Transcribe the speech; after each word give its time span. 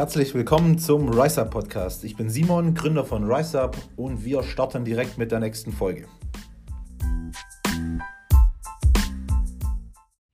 Herzlich 0.00 0.32
willkommen 0.32 0.78
zum 0.78 1.10
Rise 1.10 1.42
Up 1.42 1.50
Podcast. 1.50 2.04
Ich 2.04 2.16
bin 2.16 2.30
Simon, 2.30 2.72
Gründer 2.72 3.04
von 3.04 3.30
Rise 3.30 3.60
Up 3.60 3.76
und 3.96 4.24
wir 4.24 4.42
starten 4.42 4.82
direkt 4.82 5.18
mit 5.18 5.30
der 5.30 5.40
nächsten 5.40 5.72
Folge. 5.74 6.06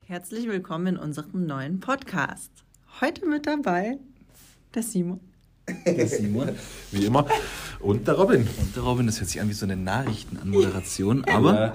Herzlich 0.05 0.47
willkommen 0.47 0.87
in 0.87 0.97
unserem 0.97 1.47
neuen 1.47 1.81
Podcast. 1.81 2.53
Heute 3.01 3.27
mit 3.27 3.49
dabei 3.49 3.99
der 4.73 4.85
Simon. 4.85 5.19
Der 5.85 6.07
Simon. 6.07 6.51
Wie 6.93 7.07
immer. 7.07 7.27
Und 7.81 8.07
der 8.07 8.15
Robin. 8.15 8.43
Und 8.43 8.77
der 8.77 8.85
Robin, 8.85 9.07
das 9.07 9.19
hört 9.19 9.31
sich 9.31 9.41
an 9.41 9.49
wie 9.49 9.53
so 9.53 9.67
eine 9.67 9.77
Nachrichtenanmoderation, 9.77 11.25
aber 11.25 11.75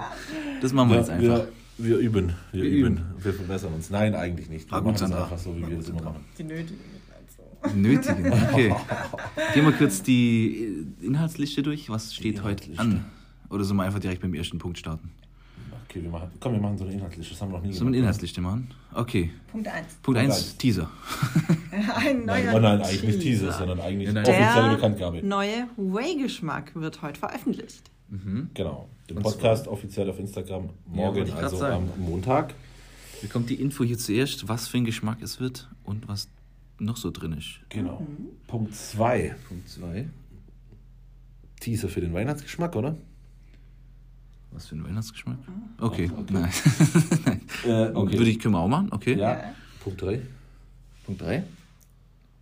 das 0.62 0.72
machen 0.72 0.88
wir 0.88 0.96
jetzt 0.96 1.10
einfach. 1.10 1.46
Wir, 1.76 1.96
wir 1.98 1.98
üben. 1.98 2.32
Wir, 2.52 2.62
Wir 2.62 2.70
üben. 2.70 2.96
üben. 2.96 3.04
Wir 3.18 3.34
verbessern 3.34 3.74
uns. 3.74 3.90
Nein, 3.90 4.14
eigentlich 4.14 4.48
nicht. 4.48 4.70
Wir 4.70 4.80
machen 4.80 4.94
es 4.94 5.02
einfach 5.02 5.36
so, 5.36 5.54
wie 5.54 5.68
wir 5.68 5.76
das 5.76 5.90
immer 5.90 6.00
machen. 6.00 6.24
Die 6.38 6.44
nötigen. 6.44 7.01
Nötigen, 7.74 8.32
okay. 8.32 8.74
Gehen 9.54 9.64
wir 9.64 9.72
kurz 9.72 10.02
die 10.02 10.84
Inhaltsliste 11.00 11.62
durch. 11.62 11.88
Was 11.88 12.14
steht 12.14 12.42
heute 12.42 12.70
an? 12.78 13.04
Oder 13.50 13.64
sollen 13.64 13.76
wir 13.78 13.84
einfach 13.84 14.00
direkt 14.00 14.22
beim 14.22 14.34
ersten 14.34 14.58
Punkt 14.58 14.78
starten? 14.78 15.10
Okay, 15.88 16.02
wir 16.02 16.10
machen, 16.10 16.30
komm, 16.40 16.54
wir 16.54 16.60
machen 16.60 16.78
so 16.78 16.84
eine 16.84 16.94
Inhaltsliste. 16.94 17.34
Das 17.34 17.42
haben 17.42 17.52
wir 17.52 17.58
noch 17.58 17.64
nie 17.64 17.72
Sollen 17.72 17.88
wir 17.88 17.96
eine. 17.96 17.98
Inhaltsliste 17.98 18.40
machen? 18.40 18.68
Okay. 18.94 19.30
Punkt 19.50 19.68
1. 19.68 19.86
Punkt 19.86 20.02
Punkt 20.02 20.20
1, 20.20 20.34
eins. 20.34 20.56
Teaser. 20.56 20.90
Ein 21.96 22.24
Nein, 22.24 22.44
neuer 22.46 22.54
oh 22.54 22.60
nein, 22.60 22.80
eigentlich 22.80 23.02
nicht 23.02 23.20
Teaser, 23.20 23.52
sondern 23.52 23.80
eigentlich 23.80 24.08
Ja, 24.08 24.14
nein. 24.14 24.24
offizielle 24.24 24.68
Der 24.68 24.74
Bekanntgabe. 24.76 25.22
neue 25.26 25.66
Whey-Geschmack 25.76 26.72
wird 26.74 27.02
heute 27.02 27.18
veröffentlicht. 27.18 27.90
Genau. 28.54 28.88
Den 29.08 29.16
Podcast 29.22 29.68
offiziell 29.68 30.08
auf 30.10 30.18
Instagram 30.18 30.70
morgen, 30.86 31.24
grad 31.26 31.44
also 31.44 31.56
sagen. 31.56 31.88
am 31.96 32.04
Montag. 32.04 32.54
Bekommt 33.22 33.48
die 33.50 33.54
Info 33.54 33.84
hier 33.84 33.98
zuerst, 33.98 34.48
was 34.48 34.68
für 34.68 34.78
ein 34.78 34.84
Geschmack 34.84 35.18
es 35.22 35.40
wird 35.40 35.68
und 35.84 36.08
was 36.08 36.28
noch 36.84 36.96
so 36.96 37.10
drin 37.10 37.32
ist. 37.32 37.60
Genau. 37.68 38.06
Punkt 38.46 38.74
2. 38.74 39.34
Punkt 39.48 39.68
2. 39.68 40.08
Teaser 41.60 41.88
für 41.88 42.00
den 42.00 42.12
Weihnachtsgeschmack, 42.12 42.74
oder? 42.76 42.96
Was 44.50 44.66
für 44.66 44.76
ein 44.76 44.84
Weihnachtsgeschmack? 44.84 45.38
Okay, 45.78 46.10
okay. 46.12 46.32
nein. 46.32 46.52
nein. 47.24 47.40
Äh, 47.64 47.94
Würde 47.94 48.28
ich, 48.28 48.38
können 48.38 48.54
wir 48.54 48.60
auch 48.60 48.68
machen, 48.68 48.88
okay. 48.92 49.14
Ja. 49.14 49.54
Punkt 49.80 50.02
3. 50.02 50.20
Punkt 51.06 51.22
3. 51.22 51.44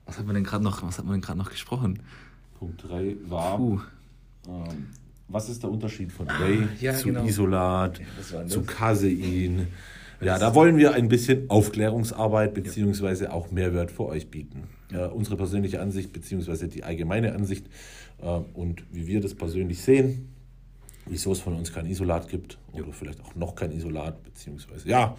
Was 0.07 0.19
hat 0.19 0.27
man 0.27 0.35
denn 0.35 0.45
gerade 0.45 0.65
noch, 0.65 0.83
was 0.83 0.99
hat 0.99 1.05
man 1.05 1.15
denn 1.15 1.21
gerade 1.21 1.39
noch 1.39 1.51
gesprochen? 1.51 2.01
Punkt 2.59 2.83
3 2.83 3.17
war, 3.29 3.59
Puh. 3.59 3.81
ähm, 4.49 4.89
was 5.29 5.49
ist 5.49 5.63
der 5.63 5.71
Unterschied 5.71 6.11
von 6.11 6.27
Whey 6.27 6.67
ja, 6.81 6.95
zu 6.95 7.07
genau. 7.07 7.25
Isolat, 7.25 8.01
denn 8.33 8.49
zu? 8.49 8.63
Casein? 8.63 9.69
Ja, 10.21 10.39
da 10.39 10.55
wollen 10.55 10.77
wir 10.77 10.93
ein 10.93 11.09
bisschen 11.09 11.49
Aufklärungsarbeit 11.49 12.53
beziehungsweise 12.55 13.33
auch 13.33 13.51
Mehrwert 13.51 13.91
für 13.91 14.05
euch 14.05 14.31
bieten. 14.31 14.65
Äh, 14.93 15.07
unsere 15.07 15.37
persönliche 15.37 15.81
Ansicht 15.81 16.13
beziehungsweise 16.13 16.69
die 16.69 16.85
allgemeine 16.85 17.35
Ansicht 17.35 17.67
äh, 18.21 18.27
und 18.55 18.83
wie 18.93 19.07
wir 19.07 19.21
das 19.21 19.35
persönlich 19.35 19.81
sehen, 19.81 20.29
wieso 21.07 21.33
es 21.33 21.41
von 21.41 21.55
uns 21.55 21.73
kein 21.73 21.87
Isolat 21.87 22.29
gibt 22.29 22.59
oder 22.73 22.93
vielleicht 22.93 23.21
auch 23.23 23.35
noch 23.35 23.55
kein 23.55 23.73
Isolat 23.73 24.23
beziehungsweise 24.23 24.89
ja, 24.89 25.17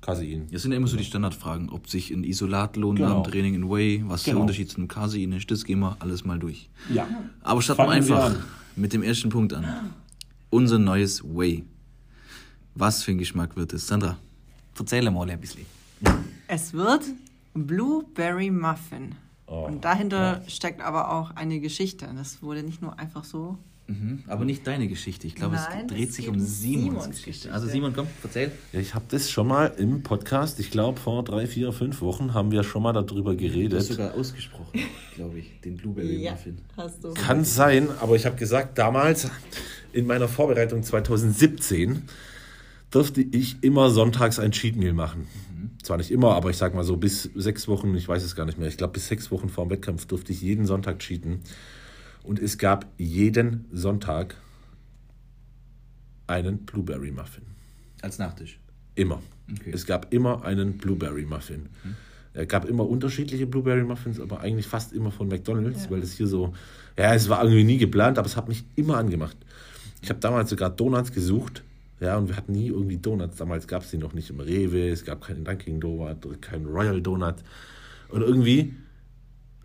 Casein. 0.00 0.46
Das 0.52 0.62
sind 0.62 0.70
ja 0.70 0.76
immer 0.76 0.86
so 0.86 0.96
die 0.96 1.04
Standardfragen, 1.04 1.70
ob 1.70 1.88
sich 1.88 2.10
ein 2.10 2.22
Isolat 2.24 2.76
lohnt 2.76 2.98
Genau. 2.98 3.16
nach 3.16 3.22
dem 3.22 3.32
Training 3.32 3.54
in 3.54 3.70
Whey, 3.70 4.04
was 4.06 4.22
der 4.22 4.34
Genau. 4.34 4.42
Unterschied 4.42 4.70
zu 4.70 4.76
einem 4.76 4.88
Casein 4.88 5.32
ist, 5.32 5.50
das 5.50 5.64
gehen 5.64 5.80
wir 5.80 5.96
alles 6.00 6.24
mal 6.24 6.38
durch. 6.38 6.68
Ja. 6.92 7.08
Aber 7.42 7.60
starten 7.62 7.82
wir 7.82 7.86
Fangen 7.88 8.08
wir 8.08 8.24
einfach 8.24 8.44
mit 8.76 8.92
dem 8.92 9.02
ersten 9.02 9.30
Punkt 9.30 9.52
an. 9.52 9.64
Unser 10.50 10.78
neues 10.78 11.24
Whey. 11.24 11.64
Was 12.74 13.02
für 13.02 13.12
ein 13.12 13.18
Geschmack 13.18 13.56
wird 13.56 13.72
es? 13.72 13.86
Sandra, 13.86 14.18
erzähl 14.78 15.10
mal 15.10 15.28
ein 15.30 15.40
bisschen. 15.40 15.66
Es 16.48 16.72
wird 16.72 17.02
Blueberry 17.54 18.50
Muffin. 18.50 19.14
Oh, 19.46 19.66
Und 19.66 19.84
dahinter 19.84 20.42
steckt 20.48 20.80
aber 20.80 21.12
auch 21.12 21.30
eine 21.36 21.60
Geschichte. 21.60 22.08
Das 22.16 22.42
wurde 22.42 22.62
nicht 22.62 22.80
nur 22.82 22.98
einfach 22.98 23.24
so. 23.24 23.58
Mhm, 23.86 24.24
aber 24.28 24.46
nicht 24.46 24.66
deine 24.66 24.88
Geschichte. 24.88 25.26
Ich 25.26 25.34
glaube, 25.34 25.56
Nein, 25.56 25.82
es 25.82 25.86
dreht 25.88 26.14
sich 26.14 26.28
um 26.30 26.40
Simons, 26.40 26.56
Simons 26.60 27.04
Geschichte. 27.08 27.26
Geschichte. 27.26 27.52
Also 27.52 27.68
Simon, 27.68 27.92
komm, 27.94 28.06
erzähl. 28.22 28.50
Ja, 28.72 28.80
ich 28.80 28.94
habe 28.94 29.04
das 29.10 29.30
schon 29.30 29.46
mal 29.46 29.66
im 29.76 30.02
Podcast, 30.02 30.58
ich 30.58 30.70
glaube 30.70 30.98
vor 30.98 31.22
drei, 31.22 31.46
vier, 31.46 31.70
fünf 31.70 32.00
Wochen 32.00 32.32
haben 32.32 32.50
wir 32.50 32.62
schon 32.64 32.82
mal 32.82 32.94
darüber 32.94 33.34
Du 33.34 33.44
hast 33.44 33.52
geredet. 33.52 33.82
sogar 33.82 34.14
ausgesprochen, 34.14 34.80
glaube 35.14 35.38
ich, 35.38 35.60
den 35.60 35.76
Blueberry 35.76 36.26
Muffin. 36.30 36.56
hast 36.78 37.04
du. 37.04 37.12
Kann 37.12 37.44
sein, 37.44 37.88
aber 38.00 38.16
ich 38.16 38.24
habe 38.24 38.36
gesagt, 38.36 38.78
damals 38.78 39.28
in 39.92 40.06
meiner 40.06 40.28
Vorbereitung 40.28 40.82
2017 40.82 42.04
durfte 42.94 43.22
ich 43.22 43.62
immer 43.62 43.90
sonntags 43.90 44.38
ein 44.38 44.52
Cheat 44.52 44.76
Meal 44.76 44.92
machen. 44.92 45.26
Zwar 45.82 45.96
nicht 45.96 46.12
immer, 46.12 46.34
aber 46.34 46.50
ich 46.50 46.56
sag 46.56 46.74
mal 46.74 46.84
so 46.84 46.96
bis 46.96 47.24
sechs 47.34 47.66
Wochen, 47.66 47.94
ich 47.96 48.08
weiß 48.08 48.22
es 48.22 48.36
gar 48.36 48.46
nicht 48.46 48.58
mehr, 48.58 48.68
ich 48.68 48.76
glaube 48.76 48.92
bis 48.92 49.08
sechs 49.08 49.30
Wochen 49.30 49.48
vor 49.48 49.66
dem 49.66 49.70
Wettkampf 49.70 50.06
durfte 50.06 50.32
ich 50.32 50.40
jeden 50.40 50.64
Sonntag 50.64 51.00
cheaten. 51.00 51.40
Und 52.22 52.38
es 52.38 52.56
gab 52.56 52.86
jeden 52.96 53.66
Sonntag 53.72 54.36
einen 56.26 56.58
Blueberry 56.58 57.10
Muffin. 57.10 57.42
Als 58.00 58.18
Nachtisch. 58.18 58.60
Immer. 58.94 59.20
Okay. 59.50 59.72
Es 59.72 59.84
gab 59.84 60.14
immer 60.14 60.44
einen 60.44 60.78
Blueberry 60.78 61.24
Muffin. 61.24 61.68
Es 62.32 62.48
gab 62.48 62.64
immer 62.64 62.88
unterschiedliche 62.88 63.46
Blueberry 63.46 63.82
Muffins, 63.82 64.20
aber 64.20 64.40
eigentlich 64.40 64.66
fast 64.66 64.92
immer 64.92 65.10
von 65.10 65.28
McDonald's, 65.28 65.90
weil 65.90 66.00
das 66.00 66.12
hier 66.12 66.28
so, 66.28 66.54
ja, 66.96 67.12
es 67.12 67.28
war 67.28 67.42
irgendwie 67.42 67.64
nie 67.64 67.78
geplant, 67.78 68.18
aber 68.18 68.26
es 68.26 68.36
hat 68.36 68.48
mich 68.48 68.64
immer 68.76 68.96
angemacht. 68.96 69.36
Ich 70.00 70.10
habe 70.10 70.20
damals 70.20 70.50
sogar 70.50 70.70
Donuts 70.70 71.12
gesucht, 71.12 71.62
ja, 72.04 72.16
und 72.18 72.28
wir 72.28 72.36
hatten 72.36 72.52
nie 72.52 72.68
irgendwie 72.68 72.98
Donuts. 72.98 73.36
Damals 73.36 73.66
gab 73.66 73.82
es 73.82 73.90
die 73.90 73.98
noch 73.98 74.12
nicht 74.12 74.30
im 74.30 74.40
Rewe, 74.40 74.88
es 74.90 75.04
gab 75.04 75.22
keinen 75.22 75.44
Dunkin' 75.44 75.80
Donut, 75.80 76.42
keinen 76.42 76.66
Royal 76.66 77.00
Donut. 77.00 77.36
Und 78.08 78.22
irgendwie 78.22 78.74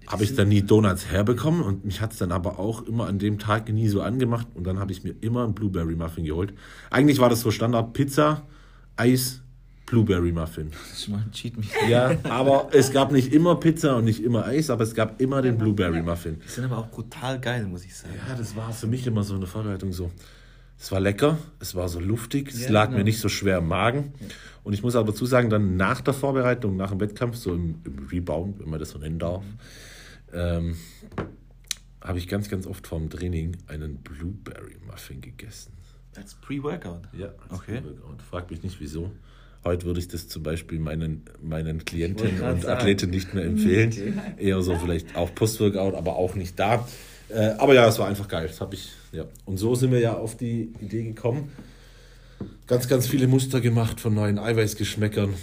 habe 0.07 0.23
ich 0.23 0.35
dann 0.35 0.49
nie 0.49 0.63
Donuts 0.63 1.07
herbekommen 1.07 1.61
und 1.61 1.85
mich 1.85 2.01
hat 2.01 2.13
es 2.13 2.17
dann 2.17 2.31
aber 2.31 2.57
auch 2.57 2.83
immer 2.87 3.07
an 3.07 3.19
dem 3.19 3.37
Tag 3.37 3.69
nie 3.69 3.87
so 3.89 4.01
angemacht 4.01 4.47
und 4.55 4.65
dann 4.65 4.79
habe 4.79 4.91
ich 4.91 5.03
mir 5.03 5.13
immer 5.21 5.43
einen 5.43 5.53
Blueberry 5.53 5.95
Muffin 5.95 6.25
geholt. 6.25 6.53
Eigentlich 6.89 7.19
war 7.19 7.29
das 7.29 7.41
so 7.41 7.51
Standard 7.51 7.93
Pizza, 7.93 8.41
Eis, 8.95 9.41
Blueberry 9.85 10.31
Muffin. 10.31 10.71
Das 10.71 10.99
ist 10.99 11.09
mal 11.09 11.17
ein 11.17 11.31
Cheat 11.31 11.57
Meal. 11.57 11.89
Ja, 11.89 12.17
aber 12.23 12.69
es 12.71 12.91
gab 12.91 13.11
nicht 13.11 13.33
immer 13.33 13.55
Pizza 13.55 13.97
und 13.97 14.05
nicht 14.05 14.23
immer 14.23 14.45
Eis, 14.45 14.69
aber 14.69 14.83
es 14.83 14.95
gab 14.95 15.21
immer 15.21 15.41
den 15.41 15.57
Blueberry 15.57 16.01
Muffin. 16.01 16.39
Die 16.43 16.49
sind 16.49 16.65
aber 16.65 16.79
auch 16.79 16.89
brutal 16.89 17.39
geil, 17.39 17.65
muss 17.67 17.85
ich 17.85 17.95
sagen. 17.95 18.15
Ja, 18.27 18.35
das 18.35 18.55
war 18.55 18.71
für 18.71 18.87
mich 18.87 19.05
immer 19.05 19.23
so 19.23 19.35
eine 19.35 19.45
Vorbereitung 19.45 19.91
so. 19.91 20.09
Es 20.79 20.91
war 20.91 20.99
lecker, 21.01 21.37
es 21.59 21.75
war 21.75 21.89
so 21.89 21.99
luftig, 21.99 22.49
es 22.49 22.63
Ja, 22.65 22.71
lag 22.71 22.85
genau. 22.85 22.99
mir 22.99 23.03
nicht 23.03 23.19
so 23.19 23.27
schwer 23.27 23.57
im 23.57 23.67
Magen. 23.67 24.13
Und 24.63 24.73
ich 24.73 24.81
muss 24.81 24.95
aber 24.95 25.11
dazu 25.11 25.25
sagen, 25.25 25.49
dann 25.49 25.75
nach 25.75 25.99
der 26.01 26.13
Vorbereitung, 26.13 26.77
nach 26.77 26.91
dem 26.91 26.99
Wettkampf, 27.01 27.35
so 27.35 27.53
im, 27.53 27.81
im 27.85 28.07
Rebound, 28.09 28.59
wenn 28.59 28.69
man 28.69 28.79
das 28.79 28.91
so 28.91 28.99
nennen 28.99 29.19
darf, 29.19 29.43
ähm, 30.33 30.77
habe 32.01 32.17
ich 32.17 32.27
ganz, 32.27 32.49
ganz 32.49 32.65
oft 32.65 32.87
vorm 32.87 33.09
Training 33.09 33.57
einen 33.67 33.97
Blueberry 33.97 34.77
Muffin 34.87 35.19
gegessen. 35.21 35.73
Als 36.15 36.35
Pre-Workout. 36.35 37.01
Ja, 37.17 37.33
Okay. 37.49 37.81
Und 38.09 38.21
frag 38.21 38.49
mich 38.49 38.63
nicht 38.63 38.79
wieso. 38.79 39.11
Heute 39.65 39.85
würde 39.85 39.99
ich 39.99 40.07
das 40.07 40.29
zum 40.29 40.43
Beispiel 40.43 40.79
meinen, 40.79 41.23
meinen 41.41 41.83
Klienten 41.83 42.29
und 42.41 42.61
sagen. 42.61 42.65
Athleten 42.65 43.09
nicht 43.09 43.33
mehr 43.33 43.43
empfehlen. 43.43 43.93
Eher 44.37 44.61
so 44.61 44.75
vielleicht 44.77 45.15
auch 45.17 45.35
Post-Workout, 45.35 45.95
aber 45.95 46.15
auch 46.15 46.35
nicht 46.35 46.57
da. 46.57 46.87
Äh, 47.29 47.55
aber 47.57 47.73
ja, 47.73 47.87
es 47.87 47.99
war 47.99 48.07
einfach 48.07 48.27
geil. 48.27 48.47
Das 48.47 48.59
habe 48.61 48.75
ich, 48.75 48.91
ja. 49.11 49.25
Und 49.45 49.57
so 49.57 49.75
sind 49.75 49.91
wir 49.91 49.99
ja 49.99 50.17
auf 50.17 50.35
die 50.35 50.73
Idee 50.81 51.03
gekommen. 51.03 51.51
Ganz, 52.67 52.87
ganz 52.87 53.07
viele 53.07 53.27
Muster 53.27 53.61
gemacht 53.61 53.99
von 53.99 54.13
neuen 54.13 54.39
Eiweißgeschmäckern. 54.39 55.33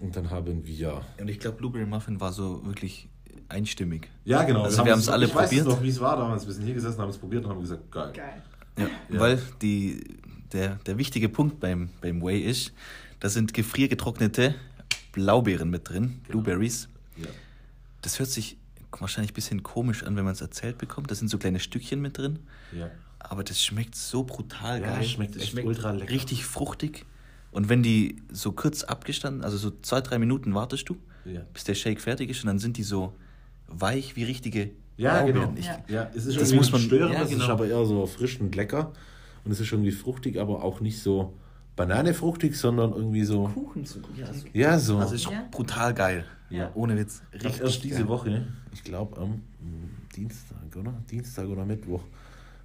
Und 0.00 0.16
dann 0.16 0.30
haben 0.30 0.66
wir. 0.66 1.02
Und 1.18 1.28
ich 1.28 1.38
glaube, 1.38 1.56
Blueberry 1.58 1.86
Muffin 1.86 2.20
war 2.20 2.32
so 2.32 2.64
wirklich 2.64 3.08
einstimmig. 3.48 4.08
Ja, 4.24 4.42
genau. 4.44 4.62
Also 4.62 4.84
wir 4.84 4.92
haben 4.92 4.98
es 4.98 5.08
alle 5.08 5.26
ich 5.26 5.34
weiß 5.34 5.48
probiert. 5.48 5.66
noch, 5.66 5.82
wie 5.82 5.88
es 5.88 6.00
war 6.00 6.16
damals. 6.16 6.46
Wir 6.46 6.52
sind 6.52 6.64
hier 6.64 6.74
gesessen, 6.74 6.98
haben 6.98 7.10
es 7.10 7.18
probiert 7.18 7.44
und 7.44 7.50
haben 7.50 7.60
gesagt, 7.60 7.90
geil. 7.90 8.12
Geil. 8.14 8.42
Ja, 8.76 9.20
weil 9.20 9.40
die, 9.62 10.02
der, 10.52 10.76
der 10.86 10.98
wichtige 10.98 11.28
Punkt 11.28 11.60
beim, 11.60 11.90
beim 12.00 12.22
Whey 12.22 12.40
ist, 12.40 12.72
da 13.20 13.28
sind 13.28 13.54
gefriergetrocknete 13.54 14.54
Blaubeeren 15.12 15.70
mit 15.70 15.88
drin, 15.88 16.20
Blueberries. 16.28 16.88
Ja. 17.16 17.28
Das 18.02 18.18
hört 18.18 18.30
sich 18.30 18.56
wahrscheinlich 19.02 19.32
ein 19.32 19.34
bisschen 19.34 19.62
komisch 19.62 20.02
an, 20.04 20.16
wenn 20.16 20.24
man 20.24 20.32
es 20.34 20.40
erzählt 20.40 20.78
bekommt. 20.78 21.10
Da 21.10 21.14
sind 21.14 21.28
so 21.28 21.38
kleine 21.38 21.60
Stückchen 21.60 22.00
mit 22.00 22.18
drin. 22.18 22.40
Ja. 22.76 22.90
Aber 23.18 23.42
das 23.44 23.62
schmeckt 23.62 23.94
so 23.94 24.24
brutal 24.24 24.80
Ja, 24.80 24.86
geil. 24.96 25.04
schmeckt 25.04 25.36
das 25.36 25.42
echt 25.44 25.64
ultra 25.64 25.92
lecker. 25.92 26.12
richtig 26.12 26.44
fruchtig. 26.44 27.04
Und 27.50 27.68
wenn 27.68 27.82
die 27.82 28.16
so 28.32 28.52
kurz 28.52 28.82
abgestanden, 28.84 29.44
also 29.44 29.56
so 29.56 29.70
zwei, 29.82 30.00
drei 30.00 30.18
Minuten 30.18 30.54
wartest 30.54 30.88
du, 30.88 30.96
Ja. 31.24 31.40
bis 31.52 31.64
der 31.64 31.74
Shake 31.74 32.00
fertig 32.00 32.28
ist 32.30 32.42
und 32.42 32.48
dann 32.48 32.58
sind 32.58 32.76
die 32.76 32.82
so 32.82 33.14
weich 33.68 34.16
wie 34.16 34.24
richtige 34.24 34.70
Ja, 34.96 35.22
Blaubeeren. 35.22 35.54
genau. 35.54 35.58
Ich, 35.58 35.66
Ja. 35.66 35.84
Ja, 35.88 36.10
es 36.14 36.26
ist 36.26 36.40
Das 36.40 36.52
muss 36.52 36.70
man- 36.70 36.80
störend, 36.80 37.14
ja, 37.14 37.22
es 37.22 37.30
ist 37.30 37.38
genau. 37.40 37.52
aber 37.52 37.66
eher 37.66 37.84
so 37.86 38.06
frisch 38.06 38.38
und 38.40 38.54
lecker. 38.54 38.92
Und 39.44 39.52
es 39.52 39.60
ist 39.60 39.72
irgendwie 39.72 39.90
fruchtig, 39.92 40.38
aber 40.38 40.62
auch 40.62 40.80
nicht 40.80 41.00
so 41.00 41.34
bananefruchtig, 41.76 42.56
sondern 42.58 42.92
irgendwie 42.92 43.24
so. 43.24 43.44
Kuchen 43.48 43.84
zu. 43.84 44.00
Ja, 44.16 44.26
also, 44.26 44.46
Ja, 44.52 44.78
so. 44.78 44.98
also 44.98 45.14
ist 45.14 45.24
Ja. 45.30 45.44
brutal 45.50 45.94
geil. 45.94 46.24
Ja. 46.50 46.70
Ohne 46.74 46.96
Witz. 46.96 47.22
Richtig 47.32 47.60
erst 47.60 47.84
diese 47.84 47.98
geil. 48.00 48.08
Woche, 48.08 48.46
ich 48.72 48.84
glaube 48.84 49.16
am 49.20 49.30
mm, 49.60 50.08
Dienstag, 50.14 50.76
oder? 50.76 50.94
Dienstag 51.10 51.48
oder 51.48 51.64
Mittwoch, 51.64 52.02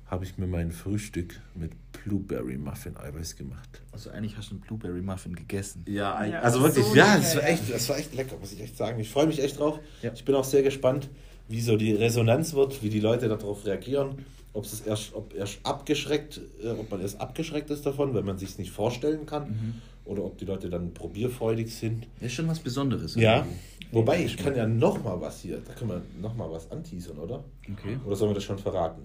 habe 0.06 0.26
ich 0.26 0.38
mir 0.38 0.48
mein 0.48 0.72
Frühstück 0.72 1.40
mit 1.56 1.72
Blueberry 1.92 2.58
Muffin 2.58 2.98
Eiweiß 2.98 3.36
gemacht. 3.36 3.82
Also 3.92 4.10
eigentlich 4.12 4.38
hast 4.38 4.50
du 4.52 4.56
einen 4.56 4.62
Blueberry 4.62 5.02
Muffin 5.02 5.36
gegessen. 5.36 5.86
Ja, 5.88 6.24
Ja, 6.26 6.40
also 6.42 6.62
wirklich, 6.62 6.86
so 6.86 6.96
ja, 6.96 7.18
das 7.18 7.36
war, 7.36 7.44
echt, 7.48 7.72
das 7.74 7.90
war 7.90 7.98
echt 7.98 8.14
lecker, 8.16 8.38
muss 8.40 8.52
ich 8.52 8.62
echt 8.62 8.78
sagen. 8.78 9.00
Ich 9.00 9.10
freue 9.12 9.28
mich 9.28 9.42
echt 9.42 9.60
drauf. 9.60 9.80
Ja. 10.02 10.12
Ich 10.14 10.26
bin 10.26 10.36
auch 10.36 10.44
sehr 10.44 10.62
gespannt, 10.64 11.10
wie 11.48 11.62
so 11.62 11.78
die 11.78 11.94
Resonanz 11.94 12.54
wird, 12.54 12.82
wie 12.84 12.90
die 12.90 13.00
Leute 13.00 13.28
darauf 13.28 13.66
reagieren. 13.66 14.26
Ob 14.54 14.66
es 14.66 14.82
erst, 14.82 15.14
ob 15.14 15.34
erst 15.36 15.60
abgeschreckt, 15.64 16.42
äh, 16.64 16.70
ob 16.70 16.90
man 16.90 17.02
erst 17.02 17.22
abgeschreckt 17.22 17.70
ist 17.70 17.86
davon, 17.86 18.14
wenn 18.14 18.26
man 18.26 18.38
sich 18.38 18.58
nicht 18.58 18.72
vorstellen 18.72 19.26
kann, 19.26 19.82
oder 20.06 20.24
ob 20.26 20.38
die 20.38 20.46
Leute 20.46 20.70
dann 20.70 20.94
probierfreudig 20.94 21.74
sind. 21.74 22.08
Das 22.16 22.28
ist 22.28 22.34
schon 22.34 22.48
was 22.48 22.60
Besonderes. 22.60 23.16
Ja, 23.16 23.38
irgendwie. 23.38 23.58
wobei 23.92 24.24
ich 24.24 24.38
kann 24.38 24.56
ja 24.56 24.66
noch 24.66 25.04
mal 25.04 25.22
was 25.22 25.42
hier, 25.42 25.62
da 25.66 25.74
können 25.74 25.92
wir 25.92 26.02
noch 26.20 26.36
mal 26.36 26.50
was 26.52 26.72
anteasern, 26.72 27.20
oder? 27.20 27.44
Okay. 27.72 28.00
Oder 28.06 28.16
sollen 28.16 28.32
wir 28.32 28.36
das 28.36 28.44
schon 28.44 28.58
verraten 28.58 29.04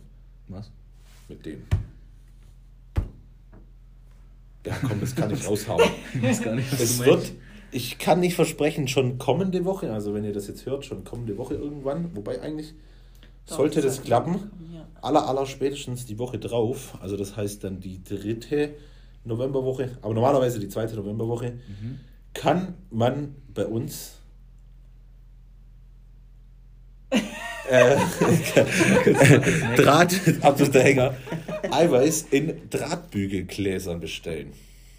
Was? 0.49 0.71
mit 1.29 1.45
dem? 1.45 1.63
Ja, 4.67 4.77
komm, 4.81 5.01
das 5.01 5.15
kann 5.15 5.31
ich 5.31 5.47
raushauen. 5.47 5.85
Ich 6.15 6.23
weiß 6.23 6.43
gar 6.43 6.55
nicht, 6.55 6.73
was 6.73 6.81
Es 6.81 6.99
wird, 7.05 7.33
ich 7.71 7.99
kann 7.99 8.21
nicht 8.21 8.35
versprechen, 8.35 8.89
schon 8.89 9.19
kommende 9.19 9.65
Woche, 9.67 9.93
also 9.93 10.15
wenn 10.15 10.25
ihr 10.25 10.33
das 10.33 10.47
jetzt 10.49 10.65
hört, 10.65 10.87
schon 10.87 11.05
kommende 11.05 11.37
Woche 11.37 11.55
irgendwann, 11.55 12.17
wobei 12.17 12.41
eigentlich 12.41 12.73
sollte 13.47 13.81
das 13.83 14.03
klappen, 14.03 14.51
aller, 15.03 15.29
aller 15.29 15.47
spätestens 15.47 16.07
die 16.07 16.19
Woche 16.19 16.39
drauf, 16.39 16.97
also 17.01 17.17
das 17.17 17.37
heißt 17.37 17.63
dann 17.65 17.81
die 17.81 18.03
dritte 18.03 18.75
Novemberwoche, 19.25 19.99
aber 20.03 20.15
normalerweise 20.15 20.59
die 20.61 20.69
zweite 20.69 20.97
Novemberwoche, 20.97 21.53
Mhm. 21.53 22.01
kann 22.35 22.75
man 22.91 23.35
bei 23.55 23.67
uns 23.67 24.15
äh, 27.71 27.97
Draht, 29.77 30.15
ab 30.43 30.61
ist 30.61 30.75
der 30.75 30.83
Hänger, 30.83 31.15
Eiweiß 31.71 32.27
in 32.31 32.69
Drahtbügelgläsern 32.71 34.01
bestellen 34.01 34.53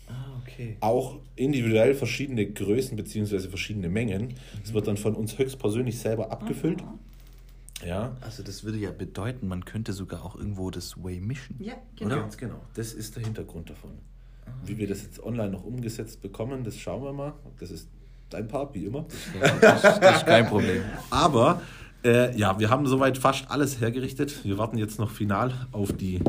Ah, 0.07 0.39
okay. 0.41 0.77
auch 0.79 1.17
individuell 1.35 1.93
verschiedene 1.93 2.45
Größen 2.45 2.95
bzw. 2.95 3.39
verschiedene 3.49 3.89
Mengen. 3.89 4.35
Es 4.63 4.73
wird 4.73 4.87
dann 4.87 4.97
von 4.97 5.15
uns 5.15 5.37
höchstpersönlich 5.37 5.99
selber 5.99 6.31
abgefüllt. 6.31 6.81
Ja. 7.85 8.15
Also 8.21 8.43
das 8.43 8.63
würde 8.63 8.77
ja 8.77 8.91
bedeuten, 8.91 9.47
man 9.47 9.63
könnte 9.65 9.93
sogar 9.93 10.23
auch 10.25 10.35
irgendwo 10.35 10.71
das 10.71 10.97
Whey 11.03 11.19
mischen. 11.19 11.55
Ja, 11.59 11.73
Genau. 11.95 12.09
genau. 12.09 12.21
Ganz 12.21 12.37
genau. 12.37 12.61
Das 12.73 12.93
ist 12.93 13.15
der 13.15 13.23
Hintergrund 13.23 13.69
davon. 13.69 13.91
Wie 14.63 14.77
wir 14.77 14.87
das 14.87 15.03
jetzt 15.03 15.21
online 15.23 15.49
noch 15.51 15.63
umgesetzt 15.63 16.21
bekommen, 16.21 16.63
das 16.63 16.77
schauen 16.77 17.03
wir 17.03 17.13
mal. 17.13 17.33
Das 17.59 17.71
ist 17.71 17.87
dein 18.29 18.47
Part, 18.47 18.73
wie 18.75 18.85
immer. 18.85 19.05
Das, 19.61 19.81
das 20.01 20.17
ist 20.17 20.25
kein 20.25 20.47
Problem. 20.47 20.83
Aber 21.09 21.61
äh, 22.03 22.35
ja, 22.37 22.59
wir 22.59 22.69
haben 22.69 22.85
soweit 22.87 23.17
fast 23.17 23.49
alles 23.49 23.79
hergerichtet. 23.81 24.43
Wir 24.43 24.57
warten 24.57 24.77
jetzt 24.77 24.99
noch 24.99 25.09
final 25.11 25.53
auf 25.71 25.91
die 25.93 26.21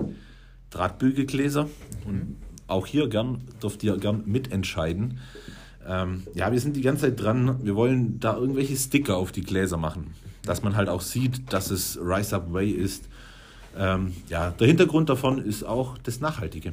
Drahtbügelgläser. 0.71 1.69
Und 2.07 2.37
auch 2.67 2.87
hier 2.87 3.09
gern, 3.09 3.43
dürft 3.63 3.83
ihr 3.85 3.97
gern 3.99 4.23
mitentscheiden. 4.27 5.19
Ähm, 5.87 6.25
ja, 6.35 6.51
wir 6.51 6.61
sind 6.61 6.77
die 6.77 6.81
ganze 6.83 7.03
Zeit 7.03 7.21
dran. 7.21 7.65
Wir 7.65 7.77
wollen 7.77 8.19
da 8.19 8.37
irgendwelche 8.37 8.77
Sticker 8.77 9.17
auf 9.17 9.31
die 9.33 9.43
Gläser 9.43 9.77
machen. 9.77 10.15
Dass 10.47 10.63
man 10.63 10.77
halt 10.77 10.89
auch 10.89 11.03
sieht, 11.03 11.53
dass 11.53 11.71
es 11.71 11.99
Rise 12.01 12.37
Up 12.37 12.53
Way 12.53 12.71
ist. 12.71 13.09
Ähm, 13.79 14.15
ja, 14.29 14.51
der 14.53 14.67
Hintergrund 14.67 15.11
davon 15.11 15.39
ist 15.39 15.63
auch 15.63 15.99
das 15.99 16.21
Nachhaltige. 16.21 16.73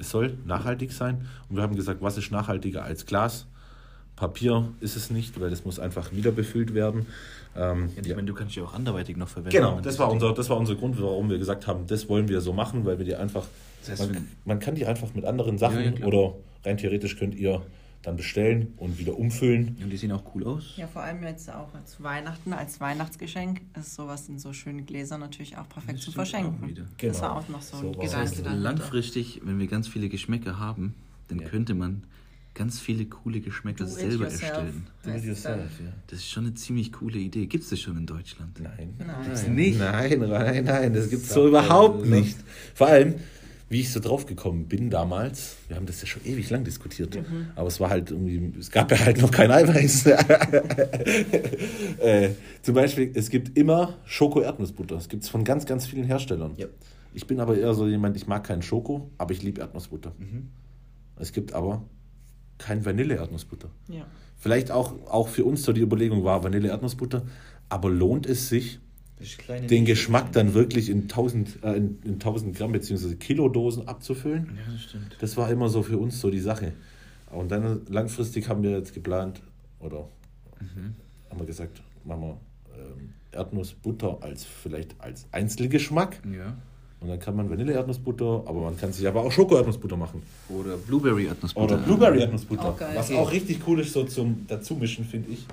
Es 0.00 0.10
soll 0.10 0.36
nachhaltig 0.46 0.92
sein. 0.92 1.28
Und 1.48 1.56
wir 1.56 1.62
haben 1.62 1.76
gesagt, 1.76 2.02
was 2.02 2.18
ist 2.18 2.32
nachhaltiger 2.32 2.82
als 2.82 3.06
Glas? 3.06 3.46
Papier 4.16 4.68
ist 4.80 4.96
es 4.96 5.10
nicht, 5.10 5.40
weil 5.40 5.48
das 5.48 5.64
muss 5.64 5.78
einfach 5.78 6.12
wieder 6.12 6.32
befüllt 6.32 6.74
werden. 6.74 7.06
Ähm, 7.56 7.90
Ja, 7.94 8.02
ich 8.02 8.06
ja. 8.08 8.16
meine, 8.16 8.26
du 8.26 8.34
kannst 8.34 8.54
ja 8.56 8.64
auch 8.64 8.74
anderweitig 8.74 9.16
noch 9.16 9.28
verwenden. 9.28 9.56
Genau, 9.56 9.80
das 9.80 9.98
war, 9.98 10.10
unser, 10.10 10.34
das 10.34 10.50
war 10.50 10.56
unser 10.58 10.74
Grund, 10.74 11.00
warum 11.00 11.30
wir 11.30 11.38
gesagt 11.38 11.66
haben, 11.66 11.86
das 11.86 12.08
wollen 12.08 12.28
wir 12.28 12.40
so 12.40 12.52
machen, 12.52 12.84
weil 12.84 12.98
wir 12.98 13.04
die 13.04 13.14
einfach, 13.14 13.46
Das 13.86 14.00
heißt, 14.00 14.12
man, 14.12 14.28
man 14.44 14.58
kann 14.58 14.74
die 14.74 14.84
einfach 14.86 15.14
mit 15.14 15.24
anderen 15.24 15.56
Sachen 15.56 15.96
Ja, 15.96 16.06
oder 16.06 16.34
rein 16.64 16.76
theoretisch 16.76 17.16
könnt 17.16 17.34
ihr 17.34 17.62
dann 18.02 18.16
bestellen 18.16 18.72
und 18.78 18.98
wieder 18.98 19.18
umfüllen. 19.18 19.76
Und 19.82 19.90
die 19.90 19.96
sehen 19.98 20.12
auch 20.12 20.22
cool 20.34 20.44
aus. 20.44 20.74
Ja, 20.76 20.86
vor 20.86 21.02
allem 21.02 21.22
jetzt 21.22 21.50
auch 21.52 21.74
als 21.74 22.02
Weihnachten, 22.02 22.52
als 22.54 22.80
Weihnachtsgeschenk 22.80 23.60
ist 23.78 23.94
sowas 23.94 24.28
in 24.28 24.38
so 24.38 24.52
schönen 24.54 24.86
Gläsern 24.86 25.20
natürlich 25.20 25.56
auch 25.58 25.68
perfekt 25.68 25.98
Das 25.98 26.04
zu 26.06 26.12
verschenken. 26.12 26.58
auch 26.64 26.66
wieder. 26.68 26.82
Das 26.84 26.96
Genau. 26.96 27.20
war 27.20 27.36
auch 27.36 27.48
noch 27.50 27.60
so 27.62 27.76
ein 27.76 27.82
So 27.94 28.00
heißt, 28.00 28.10
Gedanke 28.36 28.42
dahinter. 28.42 28.54
langfristig, 28.56 29.42
wenn 29.44 29.58
wir 29.58 29.66
ganz 29.66 29.86
viele 29.86 30.08
Geschmäcker 30.08 30.58
haben, 30.58 30.94
dann 31.28 31.40
Ja. 31.40 31.48
könnte 31.48 31.74
man 31.74 32.04
ganz 32.54 32.80
viele 32.80 33.04
coole 33.04 33.40
Geschmäcker 33.40 33.84
Do 33.84 33.90
it 33.90 33.96
selber 33.98 34.24
yourself. 34.24 34.42
erstellen. 34.42 34.86
heißt 35.06 35.44
dann. 35.44 35.68
Das 36.08 36.18
ist 36.20 36.28
schon 36.30 36.46
eine 36.46 36.54
ziemlich 36.54 36.92
coole 36.92 37.18
Idee. 37.18 37.46
Gibt 37.46 37.64
es 37.64 37.70
das 37.70 37.80
schon 37.80 37.96
in 37.98 38.06
Deutschland? 38.06 38.58
Nein. 38.60 38.94
Nein. 38.98 39.54
Nicht? 39.54 39.78
Nein, 39.78 40.18
nein, 40.20 40.64
nein, 40.64 40.92
das 40.94 41.10
gibt 41.10 41.22
es 41.24 41.28
so 41.34 41.46
überhaupt 41.48 42.06
nicht. 42.06 42.36
Vor 42.74 42.88
allem, 42.88 43.14
wie 43.70 43.80
ich 43.80 43.92
so 43.92 44.00
drauf 44.00 44.26
gekommen 44.26 44.66
bin 44.66 44.90
damals, 44.90 45.56
wir 45.68 45.76
haben 45.76 45.86
das 45.86 46.00
ja 46.00 46.08
schon 46.08 46.24
ewig 46.24 46.50
lang 46.50 46.64
diskutiert, 46.64 47.16
aber 47.54 47.68
es 47.68 47.78
war 47.78 47.88
halt 47.88 48.10
irgendwie, 48.10 48.52
es 48.58 48.72
gab 48.72 48.90
ja 48.90 48.98
halt 48.98 49.22
noch 49.22 49.30
kein 49.30 49.52
Eiweiß. 49.52 50.06
äh, 52.00 52.30
zum 52.62 52.74
Beispiel, 52.74 53.12
es 53.14 53.30
gibt 53.30 53.56
immer 53.56 53.98
Schoko-Erdnussbutter. 54.06 54.96
Das 54.96 55.08
gibt 55.08 55.22
es 55.22 55.28
von 55.28 55.44
ganz, 55.44 55.66
ganz 55.66 55.86
vielen 55.86 56.04
Herstellern. 56.04 56.54
Ja. 56.56 56.66
Ich 57.14 57.28
bin 57.28 57.38
aber 57.38 57.56
eher 57.56 57.72
so 57.74 57.86
jemand, 57.86 58.16
ich 58.16 58.26
mag 58.26 58.42
keinen 58.42 58.62
Schoko, 58.62 59.08
aber 59.18 59.32
ich 59.32 59.44
liebe 59.44 59.60
Erdnussbutter. 59.60 60.16
Es 61.14 61.32
gibt 61.32 61.52
aber 61.52 61.84
kein 62.58 62.84
Vanille-Erdnussbutter. 62.84 63.68
Ja. 63.88 64.04
Vielleicht 64.36 64.72
auch, 64.72 64.94
auch 65.06 65.28
für 65.28 65.44
uns 65.44 65.62
so 65.62 65.72
die 65.72 65.80
Überlegung 65.80 66.24
war 66.24 66.42
Vanille-Erdnussbutter, 66.42 67.22
aber 67.68 67.88
lohnt 67.88 68.26
es 68.26 68.48
sich, 68.48 68.80
den 69.68 69.84
Geschmack 69.84 70.32
dann 70.32 70.54
wirklich 70.54 70.88
in 70.88 71.02
1000, 71.02 71.62
äh, 71.62 71.72
in, 71.74 71.98
in 72.04 72.12
1000 72.14 72.56
Gramm 72.56 72.72
bzw. 72.72 73.14
Kilodosen 73.16 73.88
abzufüllen? 73.88 74.56
Ja, 74.56 74.72
das 74.72 74.82
stimmt. 74.82 75.16
Das 75.20 75.36
war 75.36 75.50
immer 75.50 75.68
so 75.68 75.82
für 75.82 75.98
uns 75.98 76.20
so 76.20 76.30
die 76.30 76.40
Sache. 76.40 76.72
Und 77.30 77.50
dann 77.50 77.82
langfristig 77.88 78.48
haben 78.48 78.62
wir 78.62 78.70
jetzt 78.70 78.94
geplant, 78.94 79.40
oder 79.78 80.08
haben 81.30 81.38
wir 81.38 81.46
gesagt, 81.46 81.80
machen 82.04 82.22
wir 82.22 82.40
ähm, 82.76 83.12
Erdnussbutter 83.32 84.18
als 84.20 84.44
vielleicht 84.44 84.94
als 84.98 85.26
Einzelgeschmack. 85.32 86.20
Ja. 86.32 86.56
Und 87.00 87.08
dann 87.08 87.18
kann 87.18 87.34
man 87.34 87.48
Vanille-Erdnussbutter, 87.48 88.44
aber 88.46 88.60
man 88.60 88.76
kann 88.76 88.92
sich 88.92 89.08
aber 89.08 89.22
auch 89.22 89.32
Schoko-Erdnussbutter 89.32 89.96
machen. 89.96 90.22
Oder 90.50 90.76
Blueberry 90.76 91.26
Erdnussbutter. 91.26 91.74
Oder 91.74 91.82
Blueberry-Erdnussbutter. 91.82 92.76
Geil. 92.78 92.92
Was 92.94 93.10
auch 93.10 93.32
richtig 93.32 93.60
cool 93.66 93.80
ist, 93.80 93.94
so 93.94 94.04
zum 94.04 94.46
Dazumischen, 94.46 95.06
finde 95.06 95.30
ich. 95.30 95.46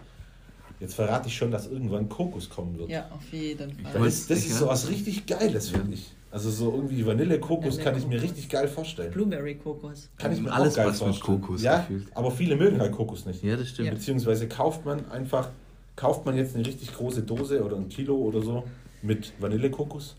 Jetzt 0.79 0.93
verrate 0.95 1.27
ich 1.27 1.35
schon, 1.35 1.49
dass 1.51 1.67
irgendwann 1.67 2.07
Kokos 2.09 2.49
kommen 2.49 2.77
wird. 2.77 2.89
ja, 2.89 3.07
auf 3.11 3.31
jeden 3.33 3.71
Fall. 3.79 3.93
Das 3.93 4.07
ist, 4.13 4.29
das 4.29 4.39
ist 4.39 4.59
so 4.59 4.67
was 4.67 4.89
richtig 4.89 5.25
Geiles, 5.25 5.69
finde 5.69 5.93
ich. 5.95 6.11
Also 6.29 6.51
so 6.51 6.71
irgendwie 6.73 7.05
Vanille-Kokos 7.05 7.77
Vanille 7.77 7.83
kann 7.83 7.97
ich 7.97 8.05
mir 8.05 8.15
Kokos. 8.17 8.23
richtig 8.23 8.49
geil 8.49 8.67
vorstellen. 8.67 9.11
Blueberry 9.11 9.55
Kokos. 9.55 10.09
Kann 10.17 10.33
ich 10.33 10.41
mir 10.41 10.51
Alles, 10.51 10.73
auch 10.73 10.77
geil 10.77 10.87
was 10.87 10.99
mit 11.01 11.15
vorstellen. 11.15 11.41
Kokos 11.41 11.61
ja, 11.63 11.79
gefühlt. 11.79 12.07
aber 12.13 12.31
viele 12.31 12.55
mögen 12.57 12.79
halt 12.79 12.91
Kokos 12.91 13.25
nicht. 13.25 13.41
Ja, 13.43 13.55
das 13.55 13.69
stimmt. 13.69 13.89
Beziehungsweise 13.91 14.47
kauft 14.47 14.85
man 14.85 15.09
einfach, 15.09 15.49
kauft 15.95 16.25
man 16.25 16.35
jetzt 16.35 16.53
eine 16.55 16.65
richtig 16.65 16.93
große 16.93 17.23
Dose 17.23 17.63
oder 17.63 17.77
ein 17.77 17.87
Kilo 17.89 18.15
oder 18.15 18.41
so 18.41 18.63
mit 19.01 19.33
Vanillekokos. 19.39 20.15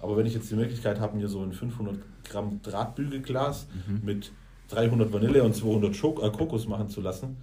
Aber 0.00 0.16
wenn 0.16 0.26
ich 0.26 0.34
jetzt 0.34 0.48
die 0.50 0.54
Möglichkeit 0.54 1.00
habe, 1.00 1.16
mir 1.16 1.28
so 1.28 1.42
ein 1.42 1.52
500 1.52 1.96
Gramm 2.30 2.60
Drahtbügelglas 2.62 3.66
Mhm. 3.88 4.00
mit 4.04 4.32
300 4.70 5.12
Vanille 5.12 5.42
und 5.42 5.54
200 5.56 5.94
Schok 5.96 6.22
äh, 6.22 6.30
Kokos 6.30 6.68
machen 6.68 6.88
zu 6.88 7.00
lassen, 7.00 7.36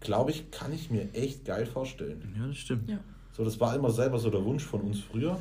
glaube 0.00 0.30
ich, 0.30 0.50
kann 0.50 0.72
ich 0.72 0.90
mir 0.90 1.12
echt 1.14 1.44
geil 1.44 1.66
vorstellen. 1.66 2.34
Ja, 2.38 2.46
das 2.46 2.56
stimmt. 2.56 2.88
Ja. 2.88 2.98
So, 3.32 3.44
das 3.44 3.58
war 3.60 3.74
immer 3.74 3.90
selber 3.90 4.18
so 4.18 4.30
der 4.30 4.44
Wunsch 4.44 4.64
von 4.64 4.80
uns 4.82 5.00
früher. 5.00 5.38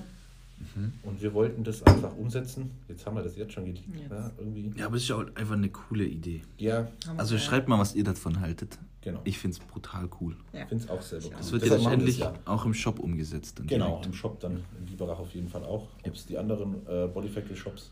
Mhm. 0.76 0.94
Und 1.04 1.22
wir 1.22 1.34
wollten 1.36 1.64
das 1.64 1.84
einfach 1.84 2.16
umsetzen. 2.18 2.72
Jetzt 2.88 3.06
haben 3.06 3.16
wir 3.16 3.22
das 3.24 3.36
jetzt 3.38 3.54
schon 3.54 3.66
geleakt. 3.66 3.88
Jetzt. 3.96 4.10
Ja, 4.12 4.32
irgendwie. 4.40 4.72
Ja, 4.76 4.88
aber 4.88 4.96
es 4.96 5.04
ist 5.04 5.10
ja 5.10 5.18
auch 5.18 5.26
einfach 5.36 5.54
eine 5.54 5.70
coole 5.70 6.06
Idee. 6.06 6.42
Ja, 6.58 6.88
Also 7.16 7.34
wir- 7.36 7.40
schreibt 7.40 7.68
mal, 7.68 7.78
was 7.78 7.94
ihr 7.94 8.04
davon 8.04 8.40
haltet. 8.40 8.80
genau. 9.02 9.22
Ich 9.24 9.38
finde 9.38 9.58
es 9.58 9.64
brutal 9.64 10.10
cool. 10.20 10.36
Ja. 10.54 10.64
Ich 10.64 10.68
finde 10.70 10.84
es 10.84 10.90
auch 10.90 11.02
selber 11.02 11.28
cool. 11.28 11.34
Das 11.38 11.52
wird 11.52 12.18
ja. 12.18 12.34
auch 12.46 12.66
im 12.66 12.74
Shop 12.74 13.00
umgesetzt. 13.00 13.60
Dann 13.60 13.68
Genau, 13.68 13.88
direkt. 13.90 14.06
im 14.08 14.14
Shop 14.14 14.40
dann 14.40 14.64
in 14.80 14.88
Lieberach 14.88 15.20
auf 15.20 15.34
jeden 15.36 15.48
Fall 15.48 15.64
auch. 15.64 15.88
Ob 16.06 16.14
es 16.16 16.26
die 16.26 16.38
anderen 16.38 16.86
äh, 16.88 17.08
Body 17.08 17.30
Factory 17.30 17.56
Shops 17.56 17.92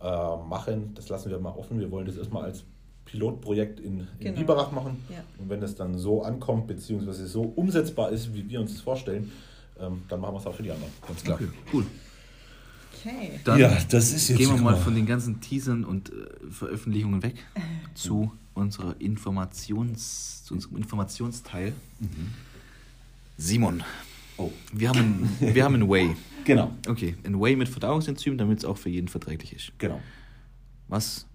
äh, 0.00 0.04
machen, 0.04 0.92
das 0.94 1.08
lassen 1.08 1.30
wir 1.30 1.38
mal 1.38 1.50
offen. 1.50 1.78
Wir 1.78 1.90
wollen 1.92 2.06
das 2.06 2.16
erstmal 2.16 2.42
als 2.44 2.64
Pilotprojekt 3.04 3.80
in, 3.80 4.00
in 4.00 4.06
Genau. 4.20 4.38
Lieberach 4.38 4.72
machen. 4.72 4.96
Ja. 5.10 5.22
Und 5.38 5.48
wenn 5.50 5.60
das 5.60 5.74
dann 5.74 5.98
so 5.98 6.22
ankommt, 6.22 6.66
beziehungsweise 6.66 7.26
so 7.26 7.42
umsetzbar 7.42 8.10
ist, 8.10 8.34
wie 8.34 8.48
wir 8.48 8.60
uns 8.60 8.72
das 8.72 8.80
vorstellen, 8.82 9.30
ähm, 9.80 10.02
dann 10.08 10.20
machen 10.20 10.34
wir 10.34 10.38
es 10.40 10.46
auch 10.46 10.54
für 10.54 10.62
die 10.62 10.70
anderen. 10.70 10.92
Ganz 11.06 11.22
klar. 11.24 11.36
Okay, 11.40 11.48
cool. 11.72 11.86
Okay. 12.94 13.40
Dann 13.44 13.58
Ja, 13.58 13.76
das 13.90 14.12
ist 14.12 14.28
jetzt 14.28 14.38
gehen 14.38 14.54
wir 14.54 14.60
mal 14.62 14.76
von 14.76 14.94
den 14.94 15.06
ganzen 15.06 15.40
Teasern 15.40 15.84
und 15.84 16.10
äh, 16.10 16.50
Veröffentlichungen 16.50 17.22
weg 17.22 17.34
zu 17.94 18.30
unserer 18.54 18.94
Informations, 19.00 20.44
zu 20.44 20.54
unserem 20.54 20.76
Informationsteil. 20.76 21.72
Simon, 23.36 23.82
Oh, 24.38 24.50
wir 24.72 24.88
haben, 24.88 24.98
ein, 24.98 25.30
wir 25.54 25.62
haben 25.64 25.74
ein 25.74 25.88
Whey. 25.90 26.16
genau, 26.44 26.72
Okay, 26.88 27.16
ein 27.24 27.38
Whey 27.40 27.54
mit 27.54 27.68
Verdauungsenzym, 27.68 28.38
damit 28.38 28.58
es 28.60 28.64
auch 28.64 28.78
für 28.78 28.88
jeden 28.88 29.08
verträglich 29.08 29.52
ist. 29.52 29.72
genau. 29.78 30.00
Was 30.88 31.26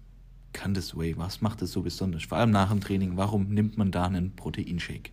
kann 0.52 0.74
das 0.74 0.96
Whey? 0.96 1.16
Was 1.16 1.40
macht 1.40 1.62
es 1.62 1.72
so 1.72 1.82
besonders? 1.82 2.24
Vor 2.24 2.38
allem 2.38 2.50
nach 2.50 2.70
dem 2.70 2.80
Training, 2.80 3.16
warum 3.16 3.48
nimmt 3.48 3.76
man 3.78 3.90
da 3.90 4.06
einen 4.06 4.34
Proteinshake? 4.34 5.10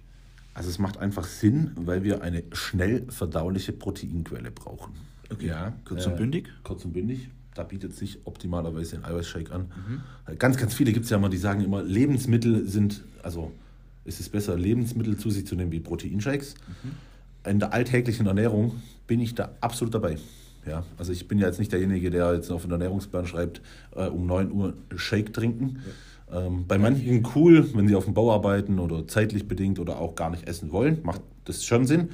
Also 0.53 0.69
es 0.69 0.79
macht 0.79 0.97
einfach 0.97 1.25
Sinn, 1.25 1.71
weil 1.75 2.03
wir 2.03 2.21
eine 2.21 2.43
schnell 2.53 3.05
verdauliche 3.09 3.73
Proteinquelle 3.73 4.51
brauchen. 4.51 4.93
Okay. 5.31 5.47
Ja, 5.47 5.73
Kurz 5.83 6.05
und 6.05 6.17
bündig? 6.17 6.47
Kurz 6.63 6.85
und 6.85 6.93
bündig. 6.93 7.29
da 7.55 7.63
bietet 7.63 7.95
sich 7.95 8.19
optimalerweise 8.25 8.97
ein 8.97 9.05
Eiweißshake 9.05 9.51
an. 9.51 9.71
Ganz, 10.39 10.57
ganz 10.57 10.73
viele 10.73 10.93
gibt 10.93 11.05
es 11.05 11.11
ja 11.11 11.17
immer, 11.17 11.29
die 11.29 11.37
sagen 11.37 11.61
immer, 11.61 11.83
Lebensmittel 11.83 12.67
sind, 12.67 13.03
also 13.23 13.51
es 14.05 14.19
ist 14.19 14.31
besser, 14.31 14.55
Lebensmittel 14.57 15.17
zu 15.17 15.29
sich 15.29 15.45
zu 15.47 15.55
nehmen 15.55 15.71
wie 15.71 15.79
Proteinshakes. 15.79 16.55
In 17.45 17.59
der 17.59 17.73
alltäglichen 17.73 18.27
Ernährung 18.27 18.81
bin 19.07 19.19
ich 19.19 19.35
da 19.35 19.51
absolut 19.61 19.93
dabei. 19.93 20.17
Ja, 20.67 20.83
also 20.97 21.11
ich 21.11 21.27
bin 21.27 21.37
ja 21.37 21.47
jetzt 21.47 21.59
nicht 21.59 21.71
derjenige, 21.71 22.09
der 22.09 22.33
jetzt 22.33 22.51
auf 22.51 22.63
den 22.63 22.71
Ernährungsplan 22.71 23.27
schreibt, 23.27 23.61
äh, 23.95 24.07
um 24.07 24.25
9 24.25 24.51
Uhr 24.51 24.73
Shake 24.95 25.33
trinken. 25.33 25.83
Ähm, 26.31 26.65
bei 26.67 26.77
manchen 26.77 27.27
cool, 27.35 27.69
wenn 27.75 27.87
sie 27.87 27.95
auf 27.95 28.05
dem 28.05 28.13
Bau 28.13 28.33
arbeiten 28.33 28.79
oder 28.79 29.07
zeitlich 29.07 29.47
bedingt 29.47 29.79
oder 29.79 29.99
auch 29.99 30.15
gar 30.15 30.31
nicht 30.31 30.47
essen 30.47 30.71
wollen, 30.71 30.99
macht 31.03 31.21
das 31.45 31.63
schon 31.63 31.85
Sinn. 31.85 32.09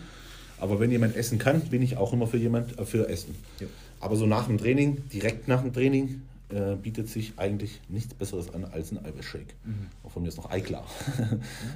Aber 0.59 0.79
wenn 0.79 0.91
jemand 0.91 1.15
essen 1.15 1.39
kann, 1.39 1.61
bin 1.61 1.81
ich 1.81 1.97
auch 1.97 2.13
immer 2.13 2.27
für 2.27 2.37
jemand 2.37 2.77
äh, 2.77 2.85
für 2.85 3.07
Essen. 3.09 3.35
Ja. 3.59 3.67
Aber 3.99 4.15
so 4.15 4.25
nach 4.25 4.47
dem 4.47 4.57
Training, 4.57 5.09
direkt 5.09 5.47
nach 5.47 5.61
dem 5.61 5.73
Training, 5.73 6.21
äh, 6.49 6.75
bietet 6.75 7.07
sich 7.07 7.33
eigentlich 7.37 7.79
nichts 7.87 8.13
Besseres 8.13 8.53
an 8.53 8.65
als 8.65 8.91
ein 8.91 8.97
Eiweißshake. 8.97 9.53
Auch 10.03 10.11
von 10.11 10.23
mir 10.23 10.27
ist 10.27 10.37
noch 10.37 10.51
Eiklar. 10.51 10.85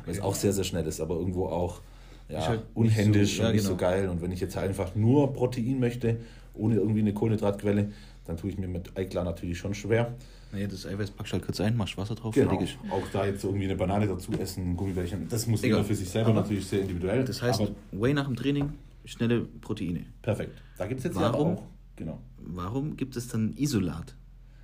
Was 0.05 0.20
auch 0.22 0.36
sehr, 0.36 0.51
sehr 0.51 0.65
schnell 0.65 0.86
ist, 0.86 1.00
aber 1.00 1.15
irgendwo 1.15 1.46
auch 1.46 1.82
ja, 2.29 2.39
Ist 2.39 2.48
halt 2.48 2.63
unhändisch 2.74 3.38
so- 3.38 3.41
ja, 3.44 3.48
und 3.50 3.55
nicht 3.55 3.63
so 3.63 3.70
genau. 3.75 3.82
geil. 3.82 4.10
Und 4.10 4.22
wenn 4.22 4.32
ich 4.32 4.39
jetzt 4.39 4.58
einfach 4.58 4.96
nur 4.96 5.34
Protein 5.34 5.79
möchte, 5.79 6.17
ohne 6.53 6.75
irgendwie 6.75 7.00
eine 7.01 7.13
Kohlenhydratquelle, 7.13 7.91
dann 8.25 8.38
tue 8.38 8.50
ich 8.50 8.58
mir 8.58 8.67
mit 8.67 8.98
Eiklar 8.98 9.24
natürlich 9.24 9.58
schon 9.58 9.74
schwer. 9.75 10.13
Naja, 10.51 10.67
das 10.67 10.86
Eiweiß 10.86 11.12
packst 11.12 11.34
du 11.34 11.36
halt 11.36 11.46
kurz 11.46 11.60
ein, 11.60 11.75
machst 11.77 11.98
Wasser 11.98 12.15
drauf, 12.15 12.34
Genau. 12.34 12.50
fertig 12.51 12.70
ist. 12.82 12.91
Auch 12.91 13.03
da 13.12 13.25
jetzt 13.25 13.44
irgendwie 13.44 13.65
eine 13.65 13.75
Banane 13.75 14.08
dazu 14.08 14.32
essen, 14.34 14.75
Gummibärchen, 14.77 15.27
das 15.29 15.46
muss 15.48 15.62
Egal. 15.63 15.77
jeder 15.79 15.88
für 15.88 15.96
sich 15.96 16.10
selber 16.10 16.29
Aber 16.32 16.41
natürlich 16.41 16.65
sehr 16.65 16.82
individuell. 16.82 17.25
Das 17.25 17.41
heißt, 17.41 17.62
aber 17.62 17.72
Whey 17.91 18.13
nach 18.13 18.25
dem 18.25 18.36
Training, 18.36 18.72
schnelle 19.03 19.41
Proteine. 19.41 20.05
perfekt. 20.22 20.58
Da 20.77 20.88
gibt 20.88 21.00
es 21.00 21.03
jetzt 21.03 21.15
ja 21.17 21.22
Warum? 21.34 21.58
auch. 21.58 21.63
Genau. 21.98 22.20
Warum 22.38 22.96
gibt 22.98 23.15
es 23.17 23.27
dann 23.27 23.53
Isolat? 23.58 24.15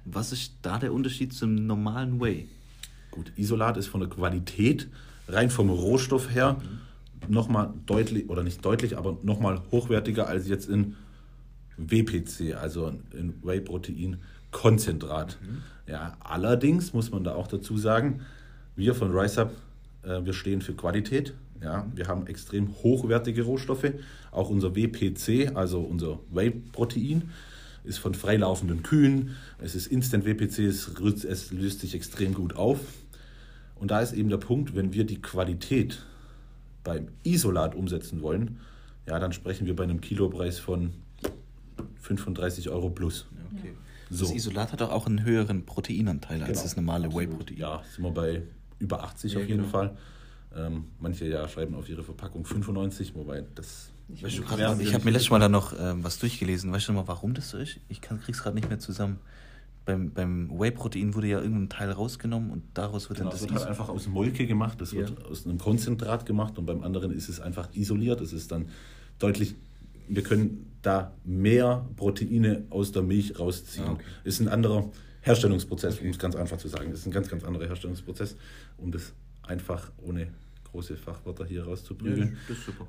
Was 0.06 0.32
ist 0.32 0.56
da 0.64 0.80
der 0.80 0.94
Unterschied 0.94 1.34
zum 1.34 1.56
normalen 1.68 2.20
Whey? 2.22 2.48
Gut, 3.12 3.32
Isolat 3.36 3.78
ist 3.78 3.88
von 3.88 4.00
der 4.00 4.10
Qualität, 4.10 4.88
rein 5.28 5.50
vom 5.50 5.70
Rohstoff 5.70 6.34
her, 6.34 6.58
nochmal 7.28 7.74
deutlich, 7.86 8.30
oder 8.30 8.44
nicht 8.44 8.64
deutlich, 8.66 8.98
aber 8.98 9.18
nochmal 9.24 9.62
hochwertiger 9.72 10.28
als 10.28 10.48
jetzt 10.48 10.70
in 10.70 10.96
WPC, 11.78 12.56
also 12.56 12.94
in 13.14 13.34
Whey-Protein-Konzentrat. 13.44 15.38
Ja, 15.88 16.16
allerdings 16.20 16.94
muss 16.94 17.12
man 17.12 17.24
da 17.24 17.36
auch 17.36 17.48
dazu 17.48 17.78
sagen, 17.78 18.22
wir 18.76 18.96
von 18.96 19.18
RiseUp, 19.18 19.52
äh, 20.04 20.24
wir 20.24 20.34
stehen 20.34 20.62
für 20.62 20.74
Qualität. 20.74 21.34
Ja, 21.62 21.86
wir 21.94 22.08
haben 22.08 22.26
extrem 22.28 22.74
hochwertige 22.82 23.44
Rohstoffe. 23.44 23.92
Auch 24.32 24.50
unser 24.50 24.76
WPC, 24.76 25.56
also 25.56 25.82
unser 25.82 26.20
Whey-Protein, 26.32 27.30
ist 27.84 28.00
von 28.00 28.14
freilaufenden 28.14 28.84
Kühen. 28.84 29.36
Es 29.60 29.76
ist 29.76 29.88
Instant 29.88 30.26
WPC, 30.26 30.60
es, 30.60 30.88
es 31.24 31.52
löst 31.52 31.82
sich 31.82 31.94
extrem 31.96 32.34
gut 32.34 32.56
auf. 32.56 32.80
Und 33.76 33.92
da 33.92 34.00
ist 34.00 34.14
eben 34.14 34.30
der 34.30 34.38
Punkt, 34.38 34.76
wenn 34.76 34.94
wir 34.94 35.04
die 35.06 35.22
Qualität 35.22 36.04
beim 36.84 37.08
Isolat 37.24 37.76
umsetzen 37.76 38.22
wollen, 38.22 38.60
ja, 39.08 39.20
dann 39.20 39.34
sprechen 39.34 39.66
wir 39.68 39.76
bei 39.76 39.84
einem 39.84 40.02
Kilopreis 40.02 40.60
von 40.60 40.94
35 42.02 42.70
Euro 42.70 42.90
plus. 42.90 43.28
Okay. 43.58 43.74
So. 44.10 44.26
Das 44.26 44.34
Isolat 44.36 44.72
hat 44.74 44.82
doch 44.82 44.92
auch 44.92 45.06
einen 45.08 45.24
höheren 45.24 45.66
Proteinanteil 45.66 46.42
als 46.42 46.50
Genau. 46.52 46.64
das 46.64 46.76
normale. 46.76 47.14
Whey-Protein. 47.14 47.58
Ja, 47.58 47.82
sind 47.96 48.04
wir 48.04 48.12
bei 48.12 48.44
über 48.80 49.04
80 49.04 49.34
Ja, 49.34 49.40
auf 49.40 49.48
jeden 49.48 49.60
genau. 49.62 49.72
Fall. 49.72 49.98
Ähm, 50.56 50.86
manche 51.00 51.26
ja 51.28 51.48
schreiben 51.48 51.76
auf 51.76 51.88
ihre 51.88 52.04
Verpackung 52.04 52.44
95, 52.44 53.16
wobei 53.16 53.46
das. 53.56 53.92
Weißt 54.10 54.38
du, 54.40 54.42
ich 54.44 54.50
habe 54.52 54.62
mir 54.76 54.82
ich- 54.82 54.92
letztes 55.06 55.30
Mal 55.30 55.40
da 55.40 55.48
noch 55.48 55.74
ähm, 55.80 56.04
was 56.04 56.20
durchgelesen. 56.20 56.74
Weißt 56.74 56.90
du 56.90 56.92
noch 56.94 57.04
mal, 57.04 57.08
warum 57.08 57.34
das 57.34 57.50
so 57.52 57.58
ist? 57.58 57.80
Ich 57.88 58.02
kann, 58.02 58.20
krieg's 58.20 58.44
gerade 58.44 58.56
nicht 58.56 58.68
mehr 58.68 58.80
zusammen. 58.80 59.20
Beim, 59.84 60.12
beim 60.12 60.50
Whey-Protein 60.52 61.16
wurde 61.16 61.28
ja 61.28 61.40
irgendein 61.42 61.70
Teil 61.70 61.92
rausgenommen 61.92 62.52
und 62.52 62.64
daraus 62.76 63.10
wird 63.10 63.18
Genau, 63.18 63.32
dann 63.32 63.40
das 63.40 63.42
das 63.42 63.50
wird 63.50 63.60
halt 63.60 63.70
einfach 63.70 63.90
aus 63.90 64.08
Molke 64.08 64.46
gemacht, 64.46 64.80
das 64.80 64.92
Ja. 64.92 65.00
wird 65.00 65.26
aus 65.26 65.46
einem 65.46 65.58
Konzentrat 65.58 66.26
gemacht 66.28 66.60
und 66.60 66.68
beim 66.68 66.84
anderen 66.84 67.12
ist 67.12 67.30
es 67.30 67.40
einfach 67.40 67.70
isoliert. 67.74 68.22
Es 68.22 68.32
ist 68.32 68.52
dann 68.52 68.68
deutlich, 69.18 69.56
wir 70.08 70.22
können 70.22 70.72
da 70.84 71.14
mehr 71.24 71.88
Proteine 71.96 72.64
aus 72.70 72.92
der 72.92 73.02
Milch 73.02 73.40
rausziehen. 73.40 73.86
Ah, 73.88 73.92
okay. 73.94 74.04
Ist 74.24 74.40
ein 74.40 74.48
anderer 74.50 74.90
Herstellungsprozess, 75.22 76.00
um 76.00 76.08
es 76.10 76.20
ganz 76.20 76.36
einfach 76.36 76.58
zu 76.58 76.68
sagen. 76.68 76.92
Das 76.92 77.00
ist 77.00 77.06
ein 77.08 77.12
ganz, 77.12 77.28
ganz 77.28 77.44
anderer 77.44 77.66
Herstellungsprozess, 77.68 78.36
um 78.78 78.92
das 78.92 79.14
einfach 79.44 79.92
ohne 79.98 80.28
große 80.72 80.96
Fachwörter 80.96 81.46
hier 81.46 81.68
ist 81.68 81.86
super. 81.86 82.06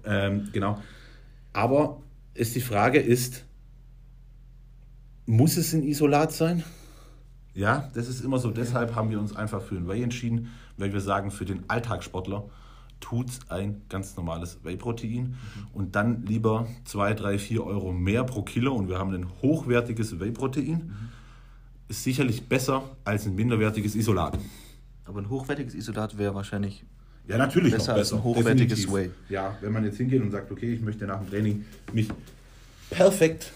Ähm, 0.05 0.49
genau. 0.53 0.79
Aber 1.53 2.03
ist 2.35 2.55
die 2.55 2.61
Frage 2.61 3.01
ist, 3.01 3.45
muss 5.27 5.57
es 5.57 5.73
ein 5.73 5.83
Isolat 5.83 6.33
sein? 6.33 6.65
Ja, 7.55 7.91
das 7.95 8.09
ist 8.09 8.25
immer 8.25 8.39
so. 8.39 8.51
Deshalb 8.51 8.95
haben 8.95 9.11
wir 9.11 9.21
uns 9.21 9.35
einfach 9.37 9.61
für 9.63 9.77
ein 9.77 9.87
Whey 9.89 10.03
entschieden, 10.03 10.51
weil 10.79 10.93
wir 10.93 11.01
sagen, 11.01 11.31
für 11.31 11.45
den 11.45 11.65
Alltagssportler 11.69 12.45
tut 13.01 13.29
es 13.31 13.41
ein 13.51 13.83
ganz 13.89 14.17
normales 14.17 14.59
Whey-Protein 14.63 15.35
und 15.75 15.97
dann 15.97 16.25
lieber 16.25 16.67
2, 16.85 17.15
3, 17.15 17.39
4 17.39 17.65
Euro 17.67 17.93
mehr 17.93 18.25
pro 18.25 18.43
Kilo 18.43 18.73
und 18.75 18.89
wir 18.89 18.99
haben 18.99 19.13
ein 19.13 19.27
hochwertiges 19.43 20.19
Whey-Protein. 20.21 20.93
Ist 21.89 22.05
sicherlich 22.05 22.49
besser 22.49 22.85
als 23.05 23.27
ein 23.27 23.35
minderwertiges 23.35 23.95
Isolat. 23.97 24.39
Aber 25.05 25.21
ein 25.21 25.29
hochwertiges 25.29 25.75
Isolat 25.75 26.17
wäre 26.17 26.35
wahrscheinlich. 26.35 26.85
Ja, 27.29 27.37
natürlich 27.39 27.73
Besser 27.73 27.93
noch 27.93 27.99
besser. 27.99 28.17
ein 28.17 28.23
hochwertiges 28.25 28.81
definitiv. 28.81 29.13
Whey. 29.29 29.33
Ja, 29.35 29.57
wenn 29.61 29.73
man 29.73 29.85
jetzt 29.85 29.97
hingeht 29.99 30.23
und 30.23 30.31
sagt, 30.31 30.51
okay, 30.51 30.73
ich 30.73 30.81
möchte 30.81 31.05
nach 31.07 31.19
dem 31.19 31.29
Training 31.29 31.65
mich 31.93 32.09
perfekt 32.91 33.53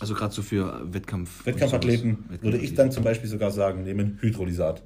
Also 0.00 0.14
gerade 0.14 0.32
so 0.34 0.42
für 0.42 0.80
Wettkampf. 0.92 1.44
Wettkampfathleten, 1.46 2.24
sowas. 2.28 2.42
würde 2.42 2.58
ich 2.58 2.74
dann 2.74 2.90
zum 2.90 3.04
Beispiel 3.04 3.28
sogar 3.28 3.50
sagen, 3.50 3.84
nehmen 3.84 4.18
Hydrolysat. 4.20 4.82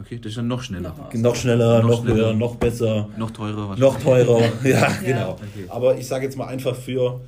Okay, 0.00 0.18
das 0.18 0.30
ist 0.30 0.38
dann 0.38 0.46
noch 0.48 0.62
schneller. 0.62 0.94
Noch 0.96 1.12
Noch 1.14 1.36
schneller, 1.36 1.82
Noch 1.82 1.88
noch, 1.90 2.02
schneller. 2.02 2.16
höher, 2.28 2.32
noch 2.34 2.56
besser, 2.56 3.08
Noch 3.18 3.30
teurer 3.30 3.76
noch 3.76 4.00
teurer. 4.00 4.40
Ja, 4.64 4.70
Ja. 4.88 4.88
genau. 5.04 5.32
Okay. 5.32 5.66
Aber 5.68 5.98
ich 5.98 6.06
sage 6.06 6.24
jetzt 6.24 6.36
mal 6.38 6.46
einfach 6.46 6.74
für 6.74 7.20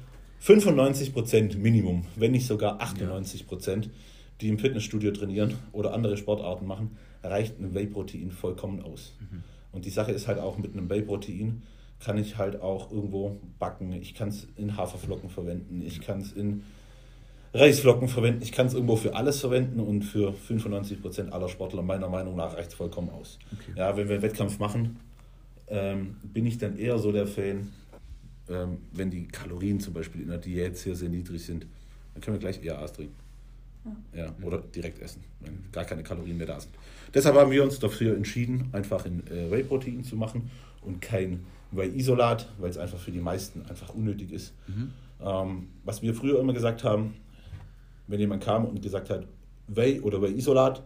95% 0.42 1.58
Minimum, 1.58 2.04
wenn 2.16 2.32
nicht 2.32 2.46
sogar 2.46 2.80
98%, 2.80 3.88
die 4.40 4.48
im 4.48 4.58
Fitnessstudio 4.58 5.10
trainieren 5.12 5.54
oder 5.72 5.92
andere 5.94 6.16
Sportarten 6.16 6.66
machen, 6.66 6.96
reicht 7.22 7.58
ein 7.60 7.74
Whey-Protein 7.74 8.30
vollkommen 8.30 8.82
aus. 8.82 9.12
Und 9.72 9.84
die 9.86 9.90
Sache 9.90 10.12
ist 10.12 10.28
halt 10.28 10.38
auch, 10.38 10.58
mit 10.58 10.72
einem 10.74 10.88
Whey-Protein 10.90 11.62
kann 12.00 12.18
ich 12.18 12.36
halt 12.38 12.60
auch 12.60 12.90
irgendwo 12.92 13.40
backen. 13.58 13.92
Ich 13.92 14.14
kann 14.14 14.28
es 14.28 14.46
in 14.56 14.76
Haferflocken 14.76 15.30
verwenden, 15.30 15.82
ich 15.84 16.00
kann 16.00 16.20
es 16.20 16.32
in 16.32 16.62
Reisflocken 17.54 18.08
verwenden, 18.08 18.42
ich 18.42 18.50
kann 18.50 18.66
es 18.66 18.74
irgendwo 18.74 18.96
für 18.96 19.14
alles 19.14 19.40
verwenden 19.40 19.78
und 19.78 20.02
für 20.02 20.34
95% 20.48 21.30
aller 21.30 21.48
Sportler 21.48 21.82
meiner 21.82 22.08
Meinung 22.08 22.34
nach 22.34 22.56
reicht 22.56 22.70
es 22.70 22.74
vollkommen 22.74 23.10
aus. 23.10 23.38
Okay. 23.52 23.78
Ja, 23.78 23.96
wenn 23.96 24.08
wir 24.08 24.16
einen 24.16 24.22
Wettkampf 24.22 24.58
machen, 24.58 24.98
ähm, 25.68 26.16
bin 26.24 26.46
ich 26.46 26.58
dann 26.58 26.76
eher 26.76 26.98
so 26.98 27.12
der 27.12 27.28
Fan, 27.28 27.72
ähm, 28.48 28.78
wenn 28.92 29.10
die 29.10 29.28
Kalorien 29.28 29.78
zum 29.78 29.94
Beispiel 29.94 30.22
in 30.22 30.28
der 30.28 30.38
Diät 30.38 30.76
sehr, 30.76 30.96
sehr 30.96 31.08
niedrig 31.08 31.44
sind, 31.44 31.64
dann 32.12 32.22
können 32.22 32.36
wir 32.36 32.40
gleich 32.40 32.62
eher 32.62 32.80
Aas 32.80 32.92
trinken. 32.92 33.14
Ja, 34.14 34.34
oder 34.42 34.58
direkt 34.58 35.00
essen, 35.00 35.22
wenn 35.40 35.58
gar 35.70 35.84
keine 35.84 36.02
Kalorien 36.02 36.38
mehr 36.38 36.46
da 36.46 36.58
sind. 36.58 36.74
Deshalb 37.12 37.36
haben 37.36 37.50
wir 37.50 37.62
uns 37.62 37.78
dafür 37.78 38.16
entschieden, 38.16 38.70
einfach 38.72 39.04
ein 39.04 39.22
äh, 39.26 39.50
Whey-Protein 39.50 40.02
zu 40.04 40.16
machen 40.16 40.50
und 40.80 41.02
kein 41.02 41.44
Whey-Isolat, 41.70 42.48
weil 42.58 42.70
es 42.70 42.78
einfach 42.78 42.98
für 42.98 43.12
die 43.12 43.20
meisten 43.20 43.62
einfach 43.66 43.94
unnötig 43.94 44.32
ist. 44.32 44.54
Ähm, 45.22 45.68
was 45.84 46.02
wir 46.02 46.14
früher 46.14 46.40
immer 46.40 46.54
gesagt 46.54 46.82
haben, 46.82 47.14
wenn 48.06 48.20
jemand 48.20 48.42
kam 48.42 48.64
und 48.64 48.82
gesagt 48.82 49.10
hat, 49.10 49.26
Whey 49.66 50.00
oder 50.00 50.20
Whey-Isolat, 50.20 50.82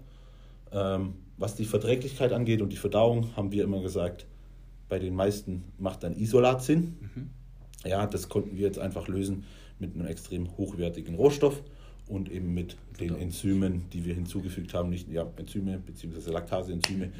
ähm, 0.73 1.15
was 1.37 1.55
die 1.55 1.65
Verträglichkeit 1.65 2.33
angeht 2.33 2.63
und 2.63 2.73
die 2.73 2.77
Verdauung, 2.77 3.37
haben 3.37 3.53
wir 3.53 3.65
immer 3.65 3.81
gesagt, 3.81 4.27
bei 4.89 4.99
den 4.99 5.15
meisten 5.15 5.65
macht 5.79 6.03
dann 6.03 6.17
Isolat 6.17 6.63
Sinn. 6.63 6.97
Ja, 7.85 8.07
das 8.07 8.29
konnten 8.29 8.57
wir 8.57 8.67
jetzt 8.67 8.79
einfach 8.79 9.07
lösen 9.09 9.45
mit 9.79 9.95
einem 9.95 10.07
extrem 10.07 10.57
hochwertigen 10.57 11.15
Rohstoff 11.15 11.63
und 12.09 12.31
eben 12.31 12.55
mit 12.55 12.77
den 12.99 13.15
Enzymen, 13.17 13.85
die 13.93 14.05
wir 14.05 14.15
hinzugefügt 14.15 14.75
haben, 14.75 14.91
nicht 14.91 15.09
ja, 15.11 15.27
Enzyme 15.37 15.79
bzw. 15.79 16.31
Laktase-Enzyme, 16.31 17.13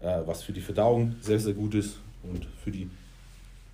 äh, 0.00 0.20
was 0.24 0.42
für 0.42 0.52
die 0.52 0.60
Verdauung 0.60 1.16
sehr, 1.20 1.40
sehr 1.40 1.54
gut 1.54 1.74
ist 1.74 1.98
und 2.22 2.44
für 2.62 2.70
die 2.70 2.88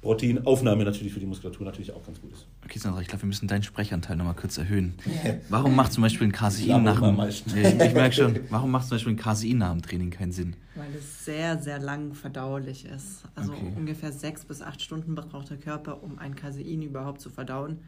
Proteinaufnahme 0.03 0.85
natürlich 0.85 1.13
für 1.13 1.21
die 1.21 1.27
Muskulatur 1.27 1.65
natürlich 1.65 1.93
auch 1.93 2.05
ganz 2.05 2.21
gut 2.21 2.33
ist. 2.33 2.47
Okay, 2.65 2.79
Sandra, 2.79 3.01
ich 3.01 3.07
glaube, 3.07 3.23
wir 3.23 3.29
müssen 3.29 3.47
deinen 3.47 3.63
Sprechanteil 3.63 4.17
nochmal 4.17 4.35
kurz 4.35 4.59
erhöhen. 4.59 4.95
Warum 5.49 5.77
macht 5.77 5.93
zum 5.93 6.03
Beispiel 6.03 6.27
ein 6.27 6.33
Casein 6.33 6.83
nach 6.83 7.01
dem... 7.01 7.17
Ja, 7.17 7.29
ich 7.29 7.95
merke 7.95 8.13
schon, 8.15 8.41
warum 8.51 8.73
macht 8.73 8.89
zum 8.89 8.97
Beispiel 8.97 9.13
ein 9.13 9.17
Casein 9.17 9.59
nach 9.59 9.71
dem 9.73 9.81
Training 9.83 10.11
keinen 10.11 10.33
Sinn? 10.33 10.57
Weil 10.75 10.93
es 10.97 11.25
sehr, 11.25 11.57
sehr 11.63 11.79
lang 11.79 12.15
verdaulich 12.15 12.85
ist. 12.85 13.23
Also 13.37 13.53
Okay. 13.53 13.73
ungefähr 13.77 14.11
sechs 14.13 14.45
bis 14.45 14.61
acht 14.61 14.83
Stunden 14.83 15.15
braucht 15.15 15.51
der 15.51 15.57
Körper, 15.59 16.03
um 16.03 16.19
ein 16.19 16.35
Casein 16.35 16.83
überhaupt 16.83 17.21
zu 17.21 17.31
verdauen. 17.31 17.79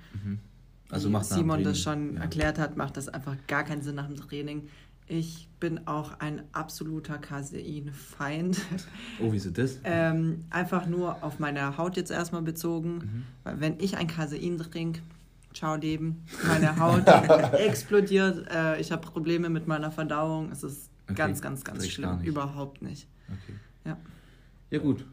Also 0.91 1.09
Wie 1.09 1.13
macht 1.13 1.31
nach 1.31 1.37
dem 1.37 1.41
Simon 1.41 1.65
das 1.65 1.81
schon 1.81 2.15
Ja. 2.15 2.21
erklärt 2.23 2.59
hat, 2.61 2.77
macht 2.77 2.97
das 2.97 3.09
einfach 3.09 3.37
gar 3.49 3.65
keinen 3.65 3.83
Sinn 3.83 3.97
nach 3.97 4.07
dem 4.07 4.17
Training. 4.17 4.69
Ich 5.07 5.49
bin 5.61 5.87
auch 5.87 6.19
ein 6.21 6.43
absoluter 6.53 7.19
Casein-Feind. 7.19 8.61
Oh, 9.21 9.31
wieso 9.31 9.51
das? 9.51 9.79
ähm, 9.85 10.45
einfach 10.51 10.87
nur 10.87 11.23
auf 11.23 11.39
meine 11.39 11.77
Haut 11.77 11.97
jetzt 11.97 12.11
erstmal 12.11 12.43
bezogen. 12.43 12.95
Mhm. 12.95 13.25
Weil 13.45 13.61
wenn 13.61 13.81
ich 13.81 13.97
ein 13.97 14.07
Casein 14.07 14.59
trinke, 14.59 15.01
ciao 15.53 15.77
Leben. 15.77 16.25
Meine 16.47 16.79
Haut 16.79 17.07
explodiert. 17.53 18.47
Äh, 18.51 18.81
ich 18.81 18.93
habe 18.93 19.03
Probleme 19.03 19.51
mit 19.51 19.67
meiner 19.67 19.91
Verdauung. 19.91 20.51
Es 20.51 20.63
ist 20.63 20.91
Okay, 21.07 21.15
ganz, 21.17 21.43
ganz, 21.43 21.65
ganz 21.65 21.85
ist 21.85 21.93
schlimm. 21.93 22.21
Überhaupt 22.23 22.81
nicht. 22.81 23.07
Okay. 23.29 23.59
Ja. 23.85 23.97
Ja, 24.71 24.79
gut. 24.79 25.05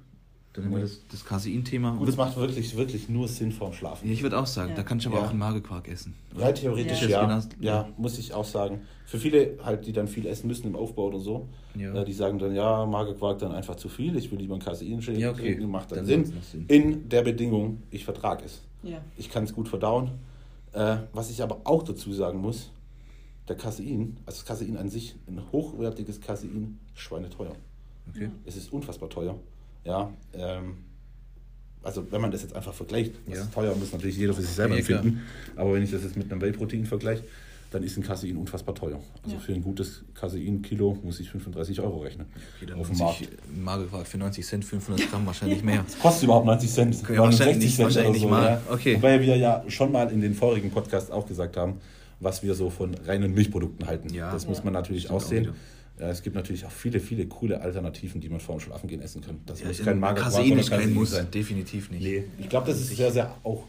Dann 0.54 0.66
haben 0.66 0.72
wir 0.74 0.82
das, 0.82 1.00
das 1.10 1.24
Casein-Thema. 1.24 1.96
Gut, 1.96 2.10
es 2.10 2.18
macht 2.18 2.36
wirklich, 2.36 2.76
wirklich 2.76 3.08
nur 3.08 3.26
Sinn 3.30 3.54
vorm 3.54 3.72
Schlafen. 3.72 4.06
Ja, 4.08 4.14
ich 4.14 4.22
würde 4.22 4.38
auch 4.38 4.46
sagen, 4.46 4.72
Ja. 4.72 4.76
da 4.76 4.84
kann 4.84 4.98
ich 4.98 5.08
aber 5.08 5.18
Ja. 5.18 5.24
auch 5.26 5.30
einen 5.30 5.40
Magerquark 5.40 5.88
essen. 5.88 6.14
Ja, 6.38 6.52
theoretisch 6.52 7.04
Ja. 7.04 7.26
ja. 7.30 7.42
Ja, 7.62 7.90
muss 7.98 8.20
ich 8.20 8.34
auch 8.34 8.44
sagen. 8.44 8.82
Für 9.06 9.18
viele 9.18 9.58
halt, 9.64 9.86
die 9.86 9.94
dann 9.94 10.10
viel 10.10 10.26
essen 10.26 10.48
müssen 10.48 10.68
im 10.68 10.76
Aufbau 10.76 11.06
oder 11.08 11.20
so, 11.20 11.48
Ja. 11.76 11.94
äh, 11.94 12.04
die 12.04 12.12
sagen 12.12 12.38
dann, 12.38 12.54
ja, 12.54 12.86
Magerquark 12.86 13.40
dann 13.40 13.54
einfach 13.54 13.78
zu 13.78 13.88
viel, 13.88 14.18
ich 14.18 14.30
will 14.30 14.40
lieber 14.40 14.56
einen 14.56 14.62
Casein-Shake 14.64 15.18
Ja, 15.18 15.32
okay. 15.32 15.54
trinken, 15.56 15.72
macht 15.72 15.92
dann, 15.94 16.00
Dann 16.00 16.26
Sinn. 16.26 16.34
Sinn. 16.52 16.66
In 16.68 17.08
der 17.08 17.22
Bedingung, 17.22 17.84
ich 17.90 18.04
vertrage 18.04 18.44
es. 18.44 18.62
Ja. 18.84 18.98
Ich 19.16 19.30
kann 19.30 19.46
es 19.46 19.54
gut 19.54 19.70
verdauen. 19.70 20.12
Äh, 20.74 20.98
was 21.14 21.30
ich 21.30 21.42
aber 21.42 21.62
auch 21.64 21.84
dazu 21.84 22.12
sagen 22.14 22.40
muss, 22.42 22.72
der 23.48 23.56
Casein, 23.56 24.18
also 24.26 24.40
das 24.40 24.46
Casein 24.46 24.76
an 24.76 24.90
sich, 24.90 25.16
ein 25.28 25.42
hochwertiges 25.54 26.20
Casein, 26.20 26.78
schweineteuer. 26.94 27.56
Okay. 28.10 28.30
Es 28.46 28.56
ist 28.58 28.72
unfassbar 28.74 29.10
teuer. 29.10 29.38
Ja, 29.84 30.12
ähm, 30.34 30.78
also 31.84 32.06
wenn 32.12 32.22
man 32.22 32.32
das 32.32 32.44
jetzt 32.44 32.56
einfach 32.56 32.74
vergleicht, 32.74 33.14
was 33.26 33.38
Ja. 33.38 33.44
ist 33.44 33.54
teuer, 33.54 33.76
muss 33.76 33.92
natürlich 33.92 34.18
jeder 34.18 34.34
für 34.34 34.42
sich 34.42 34.52
selber 34.52 34.76
Ja, 34.78 34.82
klar. 34.84 35.00
empfinden. 35.00 35.22
Aber 35.56 35.74
wenn 35.74 35.84
ich 35.84 35.92
das 35.92 36.04
jetzt 36.04 36.16
mit 36.16 36.32
einem 36.32 36.42
Whey-Protein 36.42 36.86
vergleiche, 36.86 37.24
dann 37.72 37.84
ist 37.84 37.98
ein 37.98 38.04
Casein 38.04 38.36
unfassbar 38.36 38.76
teuer. 38.76 39.00
Also 39.24 39.36
Ja. 39.38 39.42
für 39.42 39.54
ein 39.54 39.64
gutes 39.64 40.04
Casein-Kilo 40.14 40.98
muss 41.04 41.20
ich 41.22 41.30
35 41.32 41.80
Euro 41.80 42.00
rechnen. 42.00 42.28
Okay, 42.58 42.66
dann 42.68 42.80
auf 42.80 42.90
dem 42.90 42.98
Markt. 42.98 43.22
ich 43.22 43.30
ein 43.30 43.64
Magerquark 43.64 44.06
für 44.06 44.18
90 44.18 44.46
Cent, 44.46 44.66
500 44.66 45.10
Gramm 45.10 45.26
wahrscheinlich 45.26 45.64
mehr. 45.64 45.86
Kostet 46.02 46.24
überhaupt 46.26 46.46
90 46.46 46.70
Cent. 46.70 46.96
Okay, 47.02 47.16
69 47.16 47.20
wahrscheinlich 47.20 47.64
nicht, 47.66 47.80
wahrscheinlich 47.80 48.22
nicht 48.24 48.30
mal. 48.30 48.62
Ja. 48.68 48.74
Okay. 48.74 48.96
Wobei 48.98 49.22
wir 49.22 49.38
ja 49.38 49.64
schon 49.70 49.92
mal 49.92 50.12
in 50.12 50.20
den 50.22 50.36
vorigen 50.36 50.70
Podcast 50.70 51.12
auch 51.12 51.26
gesagt 51.26 51.56
haben, 51.58 51.80
was 52.20 52.44
wir 52.44 52.54
so 52.56 52.70
von 52.70 52.94
reinen 53.08 53.34
Milchprodukten 53.34 53.88
halten. 53.88 54.14
Ja. 54.14 54.32
das 54.32 54.46
muss 54.48 54.58
Ja. 54.60 54.66
man 54.66 54.74
natürlich 54.74 55.04
Stimmt 55.06 55.18
auch 55.20 55.24
auch 55.24 55.28
sehen. 55.28 55.44
wieder. 55.46 55.54
Ja, 56.00 56.10
es 56.10 56.24
gibt 56.24 56.36
natürlich 56.36 56.66
auch 56.66 56.72
viele, 56.72 57.00
viele 57.00 57.28
coole 57.28 57.62
Alternativen, 57.62 58.20
die 58.22 58.30
man 58.30 58.40
vorm 58.40 58.60
Schlafengehen 58.60 59.02
essen 59.02 59.22
kann. 59.22 59.40
Das 59.46 59.60
Ja, 59.62 59.68
muss 59.68 59.84
kein 59.84 60.00
Magerquark 60.00 60.34
Casein 60.34 60.52
oder 60.54 60.62
ist 60.62 60.70
kein 60.72 60.94
Muss, 60.94 61.12
sein. 61.12 61.28
definitiv 61.32 61.92
nicht. 61.92 62.02
Nee, 62.04 62.24
ich 62.40 62.50
glaube, 62.50 62.68
das 62.68 62.80
ist 62.82 62.96
sehr, 62.96 63.12
sehr 63.12 63.36
auch 63.44 63.66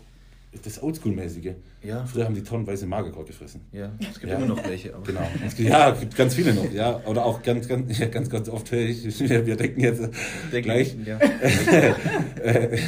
das 0.64 0.82
Oldschool-mäßige. 0.82 1.52
Ja. 1.82 2.04
Früher 2.04 2.24
haben 2.26 2.34
die 2.34 2.42
tonnenweise 2.42 2.86
Magerquark 2.86 3.26
gefressen. 3.26 3.62
Ja, 3.72 3.90
es 4.00 4.20
gibt 4.20 4.30
Ja. 4.32 4.38
immer 4.38 4.46
noch 4.46 4.62
welche. 4.66 4.94
Aber 4.94 5.02
Genau. 5.04 5.26
Es 5.46 5.56
gibt, 5.56 5.68
ja, 5.68 5.90
es 5.92 6.00
gibt 6.00 6.14
ganz 6.16 6.34
viele 6.34 6.54
noch, 6.54 6.70
ja. 6.72 7.00
Oder 7.06 7.24
auch 7.24 7.42
ganz, 7.42 7.68
ganz, 7.68 7.98
ja, 7.98 8.06
ganz, 8.06 8.28
ganz 8.30 8.48
oft 8.48 8.70
ich, 8.72 9.18
wir 9.20 9.56
denken 9.56 9.80
jetzt 9.80 10.02
gleich, 10.50 10.94
Ja. 11.06 11.18
äh, 12.42 12.78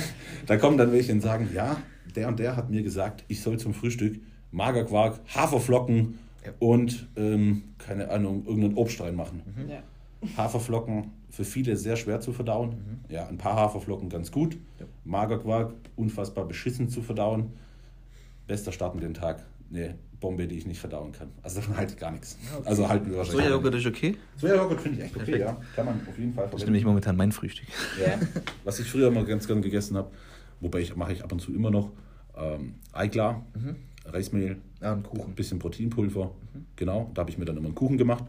da 0.47 0.57
kommen 0.57 0.79
dann 0.79 0.93
welche 0.93 1.12
und 1.12 1.21
sagen, 1.23 1.49
ja, 1.55 1.81
der 2.17 2.29
und 2.29 2.38
der 2.38 2.57
hat 2.57 2.71
mir 2.71 2.83
gesagt, 2.83 3.25
ich 3.29 3.41
soll 3.43 3.59
zum 3.59 3.75
Frühstück 3.75 4.21
Magerquark, 4.53 5.21
Haferflocken 5.35 6.19
Ja. 6.44 6.52
und, 6.58 7.08
ähm, 7.16 7.64
keine 7.78 8.10
Ahnung, 8.10 8.44
irgendeinen 8.46 8.74
Obst 8.74 9.00
reinmachen. 9.00 9.42
Ja. 9.68 9.82
Haferflocken 10.36 11.10
für 11.30 11.44
viele 11.44 11.76
sehr 11.76 11.96
schwer 11.96 12.20
zu 12.20 12.32
verdauen. 12.32 13.00
Ja, 13.08 13.26
ein 13.26 13.36
paar 13.38 13.56
Haferflocken 13.56 14.08
ganz 14.08 14.30
gut. 14.30 14.56
Ja. 14.80 14.86
Magerquark 15.04 15.74
unfassbar 15.96 16.46
beschissen 16.46 16.88
zu 16.88 17.02
verdauen. 17.02 17.52
Bester 18.46 18.72
Start 18.72 18.94
in 18.94 19.00
den 19.00 19.14
Tag. 19.14 19.44
Nee, 19.70 19.94
Bombe, 20.20 20.46
die 20.46 20.56
ich 20.56 20.66
nicht 20.66 20.78
verdauen 20.80 21.12
kann. 21.12 21.28
Also 21.42 21.60
davon 21.60 21.76
halte 21.78 21.94
ich 21.94 21.98
gar 22.00 22.10
nichts. 22.12 22.38
Also 22.64 22.88
halten 22.88 23.10
wir 23.10 23.18
wahrscheinlich. 23.18 23.44
Sojajoghurt 23.46 23.74
ist 23.74 23.86
okay. 23.86 24.16
Sojajoghurt 24.36 24.80
finde 24.80 24.98
ich 24.98 25.04
echt 25.04 25.16
okay, 25.16 25.24
Perfekt. 25.32 25.44
ja. 25.44 25.60
Kann 25.76 25.86
man 25.86 26.00
auf 26.08 26.18
jeden 26.18 26.32
Fall 26.34 26.48
Das 26.50 26.60
ist 26.60 26.66
nämlich 26.66 26.84
momentan 26.84 27.16
mein 27.16 27.32
Frühstück. 27.32 27.66
ja. 28.00 28.18
Was 28.64 28.78
ich 28.78 28.88
früher 28.88 29.08
immer 29.08 29.24
ganz 29.24 29.46
gern 29.46 29.60
gegessen 29.60 29.96
habe, 29.96 30.10
wobei 30.60 30.80
ich 30.80 30.94
mache 30.96 31.12
ich 31.12 31.22
ab 31.24 31.32
und 31.32 31.40
zu 31.40 31.52
immer 31.54 31.70
noch, 31.70 31.90
ähm, 32.36 32.76
Eiklar, 32.92 33.44
Reismehl, 34.06 34.56
Ja, 34.85 34.93
und 34.93 34.99
ein 34.99 35.03
Kuchen. 35.05 35.35
bisschen 35.35 35.59
Proteinpulver. 35.59 36.31
Genau, 36.76 37.11
da 37.14 37.21
habe 37.23 37.31
ich 37.31 37.38
mir 37.38 37.45
dann 37.47 37.57
immer 37.57 37.67
einen 37.67 37.75
Kuchen 37.75 37.97
gemacht. 37.99 38.25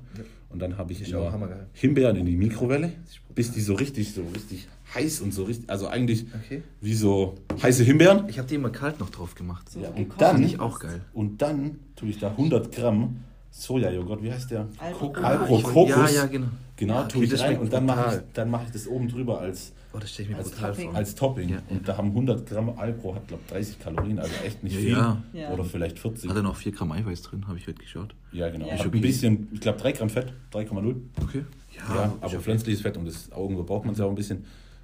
Und 0.49 0.59
dann 0.59 0.77
habe 0.77 0.93
ich 0.93 1.01
Ist 1.01 1.09
immer 1.11 1.21
auch 1.23 1.31
hammergeil. 1.33 1.67
Himbeeren 1.73 2.15
in 2.15 2.25
die 2.25 2.35
Mikrowelle, 2.37 2.93
bis 3.35 3.51
die 3.51 3.59
so 3.59 3.73
richtig, 3.73 4.13
so 4.13 4.21
richtig 4.33 4.67
heiß 4.93 5.19
und 5.19 5.33
so 5.33 5.43
richtig, 5.43 5.69
also 5.69 5.87
eigentlich 5.87 6.25
Okay. 6.45 6.63
wie 6.79 6.93
so 6.93 7.35
heiße 7.61 7.83
Himbeeren. 7.83 8.29
Ich 8.29 8.37
habe 8.39 8.47
die 8.47 8.55
immer 8.55 8.69
kalt 8.69 8.99
noch 9.01 9.09
drauf 9.09 9.35
gemacht. 9.35 9.69
So 9.69 9.81
Ja, 9.81 9.89
und 9.89 10.13
dann, 10.17 10.41
ich 10.43 10.59
auch 10.61 10.79
geil. 10.79 11.01
und 11.13 11.41
dann 11.41 11.79
tue 11.97 12.07
ich 12.09 12.19
da 12.19 12.29
100 12.29 12.71
Gramm 12.73 13.17
Sojajoghurt, 13.57 14.21
wie 14.21 14.31
heißt 14.31 14.51
der? 14.51 14.67
Alpro- 14.79 15.13
Ko- 15.13 15.21
Ah, 15.21 15.27
Alpro 15.29 15.57
ich- 15.57 15.63
Kokos. 15.63 15.87
ja, 15.89 16.09
ja, 16.09 16.25
genau. 16.25 16.47
Genau, 16.75 16.93
Ja, 16.95 16.99
okay, 17.03 17.11
tue 17.13 17.23
ich 17.23 17.29
das 17.29 17.39
rein 17.41 17.57
und 17.59 17.71
dann 17.71 17.85
mache 17.85 18.15
ich, 18.17 18.33
dann 18.33 18.49
mache 18.49 18.65
ich 18.65 18.71
das 18.71 18.85
oben 18.87 19.07
drüber 19.07 19.39
als, 19.39 19.71
Oh, 19.93 19.97
das 19.97 20.11
stelle 20.11 20.27
ich 20.27 20.31
mir 20.35 20.39
Als 20.39 20.51
brutal 20.51 20.71
Topping. 20.71 20.89
vor. 20.89 20.95
als 20.97 21.15
Topping. 21.15 21.49
Ja, 21.49 21.57
und 21.69 21.87
da 21.87 21.95
haben 21.95 22.09
100 22.11 22.45
Gramm 22.49 22.77
Alpro, 22.77 23.15
hat 23.15 23.29
glaube 23.29 23.43
30 23.47 23.79
Kalorien, 23.79 24.19
also 24.19 24.33
echt 24.45 24.61
nicht 24.61 24.77
Ja, 24.81 25.21
viel. 25.31 25.45
Oder 25.53 25.63
vielleicht 25.63 25.99
40. 25.99 26.29
Hat 26.29 26.35
er 26.35 26.43
noch 26.43 26.57
4 26.57 26.73
Gramm 26.73 26.91
Eiweiß 26.91 27.21
drin, 27.21 27.47
habe 27.47 27.57
ich 27.57 27.65
heute 27.65 27.79
geschaut. 27.81 28.13
ja, 28.33 28.49
genau. 28.49 28.65
Ja. 28.65 28.71
Hat 28.73 28.79
Ist 28.79 28.85
ein 28.85 28.89
okay. 28.89 28.99
bisschen, 28.99 29.47
ich 29.53 29.61
glaube 29.61 29.79
3 29.79 29.93
Gramm 29.93 30.09
Fett, 30.09 30.33
3,0. 30.51 30.95
Okay. 31.23 31.45
Ja, 31.77 32.13
aber 32.19 32.25
okay. 32.27 32.39
pflanzliches 32.39 32.81
Fett 32.81 32.97
und 32.97 33.05
das 33.05 33.31
Augen 33.31 33.55
braucht 33.65 33.85
man 33.85 33.93
es 33.93 33.99
ja 33.99 34.05
auch 34.05 34.09
ein 34.09 34.15
bisschen. 34.15 34.43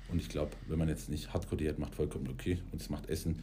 Und 0.09 0.21
ich 0.21 0.29
glaube, 0.29 0.51
wenn 0.69 0.79
man 0.79 0.87
jetzt 0.87 1.09
nicht 1.09 1.33
Hardcore-Diät 1.33 1.77
macht, 1.77 1.93
vollkommen 1.95 2.29
okay. 2.29 2.59
Und 2.71 2.81
es 2.81 2.89
macht 2.89 3.09
Essen 3.09 3.39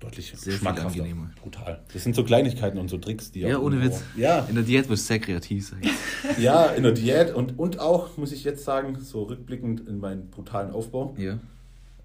deutlich 0.00 0.32
Sehr 0.36 0.52
schmackhafter. 0.54 1.04
Brutal. 1.42 1.82
Das 1.92 2.04
sind 2.04 2.14
so 2.14 2.22
Kleinigkeiten 2.24 2.78
und 2.78 2.88
so 2.88 2.98
Tricks, 2.98 3.32
die 3.32 3.40
Ja, 3.40 3.58
ohne 3.58 3.82
Witz. 3.82 4.02
Ja, 4.16 4.40
In 4.48 4.54
der 4.54 4.64
Diät 4.64 4.88
wirst 4.88 5.04
du 5.04 5.06
sehr 5.08 5.18
kreativ 5.18 5.68
sein. 5.68 5.82
ja, 6.38 6.66
in 6.66 6.82
der 6.84 6.92
Diät 6.92 7.34
und, 7.34 7.58
und 7.58 7.78
auch, 7.80 8.16
muss 8.16 8.32
ich 8.32 8.44
jetzt 8.44 8.64
sagen, 8.64 8.98
so 9.00 9.24
rückblickend 9.24 9.88
in 9.88 9.98
meinen 9.98 10.30
brutalen 10.30 10.70
Aufbau, 10.70 11.14
ja. 11.18 11.38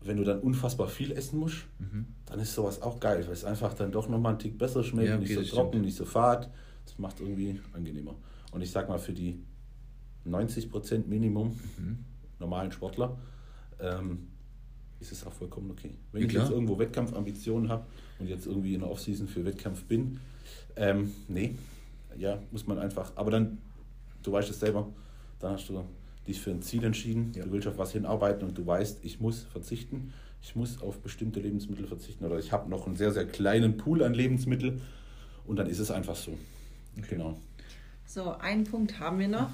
wenn 0.04 0.18
du 0.18 0.24
dann 0.24 0.40
unfassbar 0.40 0.88
viel 0.88 1.12
essen 1.12 1.40
musst, 1.40 1.66
Mhm. 1.80 2.08
dann 2.26 2.40
ist 2.40 2.54
sowas 2.56 2.82
auch 2.82 3.00
geil, 3.00 3.24
weil 3.26 3.34
es 3.34 3.44
einfach 3.46 3.74
dann 3.74 3.92
doch 3.92 4.10
nochmal 4.10 4.32
einen 4.32 4.40
Tick 4.40 4.58
besser 4.58 4.84
schmeckt, 4.84 5.10
Ja, 5.10 5.16
okay, 5.18 5.36
nicht 5.36 5.50
so 5.50 5.56
trocken, 5.56 5.70
stimmt. 5.74 5.86
nicht 5.86 5.98
so 5.98 6.06
fad. 6.06 6.50
Das 6.86 6.98
macht 6.98 7.20
irgendwie 7.20 7.60
angenehmer. 7.74 8.16
Und 8.52 8.62
ich 8.62 8.72
sag 8.72 8.90
mal, 8.90 8.98
für 9.00 9.14
die 9.14 9.40
90% 10.26 11.08
Minimum 11.08 11.60
Mhm. 11.78 11.98
normalen 12.40 12.72
Sportler 12.72 13.18
ähm, 13.80 14.28
ist 15.12 15.12
es 15.20 15.26
auch 15.28 15.34
vollkommen 15.34 15.70
okay. 15.72 15.92
Wenn 16.12 16.22
Ja, 16.24 16.28
ich 16.28 16.34
jetzt 16.34 16.50
irgendwo 16.50 16.80
Wettkampfambitionen 16.80 17.70
habe 17.70 17.86
und 18.20 18.28
jetzt 18.28 18.46
irgendwie 18.48 18.74
in 18.74 18.80
der 18.82 18.90
Offseason 18.90 19.28
für 19.28 19.46
Wettkampf 19.46 19.84
bin, 19.84 20.20
ähm, 20.76 21.12
nee, 21.28 21.56
ja, 22.18 22.40
muss 22.52 22.66
man 22.68 22.80
einfach, 22.80 23.12
aber 23.16 23.32
dann, 23.32 23.58
du 24.24 24.32
weißt 24.32 24.50
es 24.50 24.60
selber, 24.60 24.88
dann 25.40 25.54
hast 25.54 25.70
du 25.70 25.84
dich 26.28 26.40
für 26.40 26.52
ein 26.52 26.62
Ziel 26.62 26.84
entschieden, 26.84 27.32
Ja. 27.36 27.44
du 27.44 27.52
willst 27.52 27.68
auf 27.68 27.78
was 27.78 27.92
hinarbeiten 27.92 28.48
und 28.48 28.58
du 28.58 28.66
weißt, 28.66 29.04
ich 29.04 29.20
muss 29.20 29.44
verzichten, 29.44 30.14
ich 30.42 30.56
muss 30.56 30.82
auf 30.82 31.00
bestimmte 31.00 31.40
Lebensmittel 31.40 31.86
verzichten 31.88 32.26
oder 32.26 32.40
ich 32.40 32.52
habe 32.52 32.70
noch 32.70 32.88
einen 32.88 32.96
sehr, 32.96 33.12
sehr 33.12 33.26
kleinen 33.26 33.78
Pool 33.78 34.04
an 34.04 34.14
Lebensmitteln 34.14 34.82
und 35.46 35.58
dann 35.58 35.68
ist 35.68 35.80
es 35.80 35.92
einfach 35.92 36.16
so. 36.16 36.38
Genau. 37.10 37.40
So, 38.06 38.32
einen 38.38 38.64
Punkt 38.64 39.00
haben 39.00 39.20
wir 39.20 39.28
noch. 39.28 39.50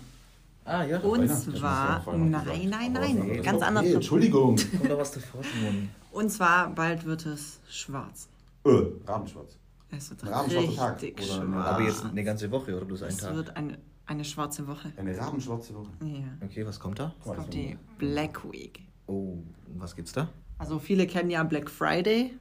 Ah, 0.69 0.84
ja. 0.86 0.99
Und 0.99 1.27
zwar, 1.27 2.03
nein, 2.15 2.69
nein, 2.69 2.93
nein, 2.93 3.41
ganz 3.41 3.58
Okay, 3.58 3.65
anderes. 3.65 3.93
Entschuldigung. 3.93 4.55
Kommt 4.77 4.89
da 4.91 4.97
was 4.97 5.12
davor, 5.12 5.41
Simon? 5.43 5.89
Und 6.12 6.29
zwar, 6.29 6.69
bald 6.75 7.05
wird 7.05 7.25
es 7.25 7.60
schwarz. 7.69 8.27
Äh, 8.65 8.69
Rabenschwarz. 9.08 9.58
Es 9.89 10.12
wird 10.12 10.25
Rabenschwarzer 10.27 10.75
Tag, 10.75 11.01
richtig 11.01 11.25
oder 11.32 11.41
eine- 11.41 11.51
schwarz. 11.51 11.67
Aber 11.67 11.82
jetzt 11.84 12.05
eine 12.05 12.23
ganze 12.23 12.51
Woche 12.51 12.75
oder 12.77 12.86
bloß 12.86 13.01
einen 13.03 13.12
es 13.12 13.17
Tag? 13.17 13.36
wird 13.36 13.58
eine, 13.58 13.77
eine 14.05 14.23
schwarze 14.23 14.67
Woche. 14.67 14.91
Eine 14.97 15.17
rabenschwarze 15.17 15.73
Woche. 15.73 15.89
Ja. 16.03 16.45
Okay, 16.45 16.65
was 16.65 16.79
kommt 16.79 16.99
da? 16.99 17.15
Es 17.19 17.25
kommt 17.25 17.53
die 17.53 17.75
Black 17.97 18.43
Week. 18.51 18.82
Oh, 19.08 19.38
was 19.75 19.95
gibt's 19.95 20.12
da? 20.12 20.29
Also 20.60 20.77
viele 20.77 21.08
kennen 21.08 21.32
ja 21.32 21.41
Black 21.43 21.69
Friday. 21.69 22.38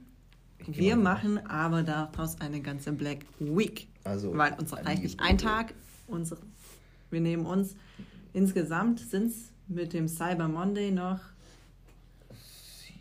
Wir 0.67 0.97
machen 0.97 1.39
aber 1.47 1.83
daraus 1.83 2.39
eine 2.41 2.61
ganze 2.61 2.93
Black 2.93 3.21
Week. 3.39 3.89
Also, 4.05 4.37
Weil 4.37 4.55
uns 4.59 4.75
reicht 4.77 5.03
nicht 5.03 5.19
ein. 5.21 5.39
Tag. 5.39 5.73
Unsere, 6.09 6.41
wir 7.11 7.21
nehmen 7.21 7.47
uns. 7.47 7.75
Insgesamt 8.33 9.01
sind 9.01 9.27
es 9.29 9.51
mit 9.69 9.93
dem 9.93 10.09
Cyber 10.09 10.49
Monday 10.49 10.91
noch. 10.91 11.21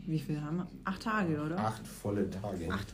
Wie 0.05 0.19
viel 0.19 0.41
haben 0.41 0.57
wir? 0.57 0.67
Acht 0.85 1.03
Tage, 1.03 1.41
oder? 1.41 1.57
Acht 1.59 1.85
volle 1.85 2.29
Tage. 2.29 2.71
Acht. 2.71 2.93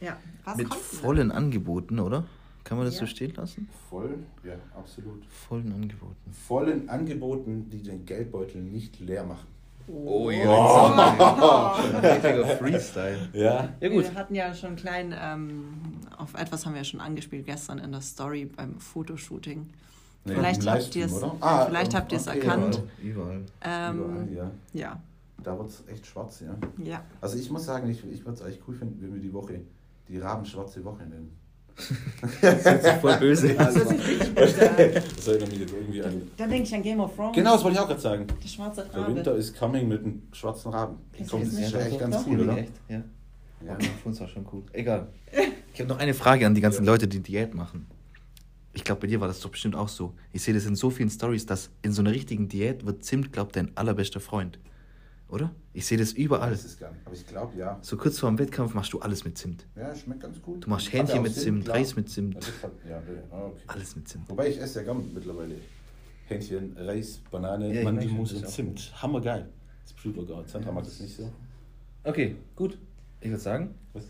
Ja. 0.00 0.16
Was 0.44 0.56
Mit 0.56 0.72
vollen 0.74 1.30
Angeboten, 1.30 1.98
oder? 1.98 2.24
Kann 2.64 2.78
man 2.78 2.86
das 2.86 2.94
Ja. 2.94 3.00
so 3.00 3.06
stehen 3.06 3.34
lassen? 3.34 3.68
Voll, 3.90 4.18
ja, 4.42 4.54
absolut. 4.74 5.22
Vollen 5.26 5.70
Angeboten. 5.74 6.16
Vollen 6.32 6.88
Angeboten, 6.88 7.68
die 7.68 7.82
den 7.82 8.06
Geldbeutel 8.06 8.62
nicht 8.62 8.98
leer 9.00 9.24
machen. 9.24 9.46
Oh 9.86 10.30
ja. 10.30 11.72
Richtiger 12.02 12.46
Freestyle. 12.56 13.28
Ja. 13.34 13.68
Ja 13.80 13.88
gut. 13.90 14.04
Wir 14.04 14.14
hatten 14.14 14.34
ja 14.34 14.54
schon 14.54 14.76
klein, 14.76 15.14
ähm, 15.18 15.74
auf 16.16 16.32
etwas 16.32 16.64
haben 16.64 16.72
wir 16.72 16.78
ja 16.80 16.84
schon 16.84 17.00
angespielt 17.00 17.44
gestern 17.44 17.78
in 17.78 17.92
der 17.92 18.00
Story 18.00 18.46
beim 18.46 18.80
Fotoshooting. 18.80 19.68
Nee, 20.24 20.34
Vielleicht 20.34 20.66
habt 20.66 20.96
ihr's- 20.96 21.12
oder? 21.12 21.36
Ah, 21.40 21.66
vielleicht 21.66 21.94
habt 21.94 22.12
ihr's 22.12 22.26
okay, 22.28 22.38
erkannt. 22.40 22.82
Überall. 23.02 23.42
Überall, 23.62 23.90
Ähm, 23.90 24.34
ja. 24.34 24.50
ja, 24.72 25.00
Da 25.42 25.58
wird 25.58 25.68
es 25.70 25.84
echt 25.86 26.06
schwarz, 26.06 26.40
ja. 26.40 26.56
ja. 26.82 27.02
Also 27.20 27.36
ich 27.38 27.50
muss 27.50 27.64
sagen, 27.66 27.90
ich, 27.90 28.02
ich 28.10 28.20
würde 28.24 28.32
es 28.38 28.42
eigentlich 28.42 28.60
cool 28.66 28.74
finden, 28.74 28.98
wenn 29.02 29.12
wir 29.14 29.20
die 29.20 29.32
Woche 29.32 29.60
die 30.08 30.18
rabenschwarze 30.18 30.82
Woche 30.84 31.02
nennen. 31.04 31.36
Das 32.40 32.64
ist 32.64 32.88
voll 33.00 33.16
böse. 33.18 33.54
Das 33.54 33.74
erinnert 35.26 35.50
mich 35.50 35.60
jetzt 35.60 35.72
irgendwie 35.72 36.02
an... 36.02 36.22
Dann 36.36 36.50
denke 36.50 36.68
ich 36.68 36.74
an 36.74 36.82
Game 36.82 37.00
of 37.00 37.14
Thrones. 37.16 37.34
Genau, 37.34 37.52
das 37.54 37.64
wollte 37.64 37.76
ich 37.76 37.82
auch 37.82 37.88
gerade 37.88 38.00
sagen. 38.00 38.26
Der 38.42 38.48
schwarze 38.48 38.86
Der 38.94 39.06
Winter 39.08 39.30
Rabe. 39.32 39.40
ist 39.40 39.58
coming 39.58 39.88
mit 39.88 40.00
einem 40.04 40.22
schwarzen 40.32 40.72
Raben. 40.72 40.98
Kommt, 41.28 41.46
das 41.46 41.52
nicht? 41.52 41.66
ist 41.66 41.72
ja 41.72 41.80
echt 41.80 41.98
ganz 41.98 42.16
cool, 42.26 42.40
oder? 42.40 42.58
Echt? 42.58 42.72
Ja. 42.88 43.02
Ja. 43.66 43.72
Okay, 43.74 43.88
für 44.02 44.08
uns 44.08 44.20
war 44.20 44.28
schon 44.28 44.46
cool. 44.52 44.62
Egal. 44.72 45.08
Ich 45.74 45.80
habe 45.80 45.88
noch 45.88 45.98
eine 45.98 46.14
Frage 46.14 46.46
an 46.46 46.54
die 46.54 46.60
ganzen 46.60 46.84
Leute, 46.86 47.08
die 47.08 47.18
Diät 47.18 47.52
machen. 47.52 47.88
Ich 48.74 48.82
glaube, 48.82 49.02
bei 49.02 49.06
dir 49.06 49.20
war 49.20 49.28
das 49.28 49.40
doch 49.40 49.50
bestimmt 49.50 49.76
auch 49.76 49.88
so. 49.88 50.14
Ich 50.32 50.42
sehe 50.42 50.52
das 50.52 50.66
in 50.66 50.74
so 50.74 50.90
vielen 50.90 51.08
Stories, 51.08 51.46
dass 51.46 51.70
in 51.82 51.92
so 51.92 52.02
einer 52.02 52.10
richtigen 52.10 52.48
Diät 52.48 52.84
wird 52.84 53.04
Zimt, 53.04 53.32
glaubt 53.32 53.54
dein 53.54 53.74
allerbester 53.76 54.18
Freund. 54.20 54.58
Oder? 55.28 55.54
Ich 55.72 55.86
sehe 55.86 55.96
das 55.96 56.12
überall. 56.12 56.50
Das 56.50 56.64
ist 56.64 56.78
gar 56.80 56.90
nicht. 56.92 57.06
Aber 57.06 57.14
ich 57.14 57.26
glaube, 57.26 57.56
ja. 57.56 57.78
So 57.82 57.96
kurz 57.96 58.18
vor 58.18 58.28
dem 58.28 58.38
Wettkampf 58.38 58.74
machst 58.74 58.92
du 58.92 58.98
alles 59.00 59.24
mit 59.24 59.38
Zimt. 59.38 59.66
Ja, 59.76 59.94
schmeckt 59.94 60.20
ganz 60.22 60.42
gut. 60.42 60.64
Du 60.64 60.70
machst 60.70 60.86
ja 60.92 61.00
Hähnchen 61.00 61.22
mit 61.22 61.34
Zimt, 61.34 61.64
klar. 61.64 61.76
Reis 61.76 61.96
mit 61.96 62.10
Zimt. 62.10 62.34
Ja, 62.34 62.62
hat, 62.62 62.72
ja, 62.88 63.02
ah, 63.30 63.46
okay. 63.46 63.62
Alles 63.68 63.96
mit 63.96 64.08
Zimt. 64.08 64.28
Wobei 64.28 64.48
ich 64.48 64.60
esse 64.60 64.80
ja 64.80 64.84
gern 64.84 65.02
mittlerweile 65.14 65.54
Hähnchen, 66.26 66.76
Reis, 66.76 67.20
Banane, 67.30 67.74
Ja, 67.74 67.84
Mandelmus 67.84 68.32
und 68.32 68.48
Zimt. 68.48 68.92
Hammergeil. 69.00 69.48
Das 69.84 69.92
Blutburger. 69.94 70.44
Sandra 70.46 70.72
mag 70.72 70.84
das 70.84 71.00
nicht 71.00 71.16
so. 71.16 71.30
Okay, 72.02 72.36
gut. 72.56 72.76
Ich 73.20 73.28
würde 73.30 73.40
sagen, 73.40 73.74
Was? 73.92 74.04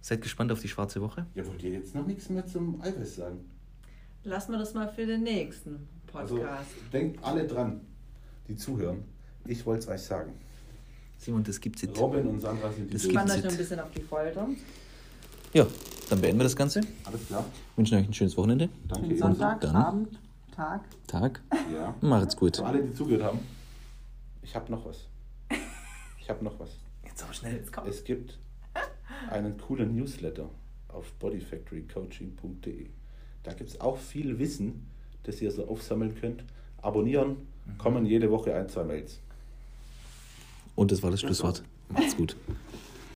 seid 0.00 0.20
gespannt 0.22 0.50
auf 0.52 0.60
die 0.60 0.68
schwarze 0.68 1.00
Woche. 1.00 1.26
Ja, 1.34 1.46
wollt 1.46 1.62
ihr 1.62 1.70
jetzt 1.70 1.94
noch 1.94 2.06
nichts 2.06 2.28
mehr 2.28 2.46
zum 2.46 2.80
Eiweiß 2.80 3.16
sagen? 3.16 3.38
Lassen 4.26 4.52
wir 4.52 4.58
das 4.58 4.74
mal 4.74 4.88
für 4.88 5.06
den 5.06 5.22
nächsten 5.22 5.86
Also 6.12 6.36
Podcast. 6.36 6.70
denkt 6.92 7.22
alle 7.24 7.46
dran, 7.46 7.80
die 8.48 8.56
zuhören. 8.56 9.04
Ich 9.46 9.64
wollte 9.64 9.84
es 9.84 9.88
euch 9.88 10.02
sagen. 10.02 10.32
Simon, 11.18 11.44
das 11.44 11.60
gibt's 11.60 11.82
jetzt. 11.82 11.98
Robin 12.00 12.26
und 12.26 12.40
Sandra 12.40 12.72
sind 12.72 12.88
die 12.88 12.94
Das 12.94 13.02
gibt's 13.04 13.16
euch 13.18 13.24
noch 13.28 13.34
ein 13.36 13.42
jetzt. 13.44 13.56
bisschen 13.58 13.78
auf 13.80 13.90
die 13.92 14.02
Folter. 14.02 14.48
Ja, 15.52 15.64
dann 16.10 16.20
beenden 16.20 16.40
wir 16.40 16.44
das 16.44 16.56
Ganze. 16.56 16.80
Alles 17.04 17.26
klar. 17.28 17.44
Wünschen 17.76 17.98
euch 17.98 18.06
ein 18.08 18.12
schönes 18.14 18.36
Wochenende. 18.36 18.68
Danke. 18.88 19.06
Schönen 19.06 19.18
Sonntag, 19.18 19.60
dann. 19.60 19.76
Abend, 19.76 20.18
Tag. 20.54 20.80
Tag. 21.06 21.40
Ja. 21.72 21.94
Macht's 22.00 22.36
gut. 22.36 22.56
Für 22.56 22.66
alle, 22.66 22.82
die 22.82 22.92
zugehört 22.94 23.22
haben, 23.22 23.38
ich 24.42 24.54
habe 24.56 24.70
noch 24.72 24.84
was. 24.84 25.06
Ich 26.20 26.28
habe 26.28 26.44
noch 26.44 26.58
was. 26.58 26.70
Jetzt 27.04 27.22
aber 27.22 27.32
schnell. 27.32 27.64
Komm. 27.72 27.86
Es 27.88 28.02
gibt 28.02 28.38
einen 29.30 29.56
coolen 29.58 29.94
Newsletter 29.94 30.50
auf 30.88 31.12
bodyfactorycoaching.de. 31.20 32.88
Da 33.46 33.52
gibt 33.52 33.70
es 33.70 33.80
auch 33.80 33.96
viel 33.96 34.40
Wissen, 34.40 34.88
das 35.22 35.40
ihr 35.40 35.52
so 35.52 35.68
aufsammeln 35.68 36.16
könnt. 36.20 36.42
Abonnieren, 36.82 37.36
kommen 37.78 38.04
jede 38.04 38.28
Woche 38.32 38.52
ein, 38.52 38.68
zwei 38.68 38.82
Mails. 38.82 39.20
Und 40.74 40.90
das 40.90 41.00
war 41.04 41.12
das 41.12 41.20
Schlusswort. 41.20 41.62
Macht's 41.88 42.16
gut. 42.16 42.36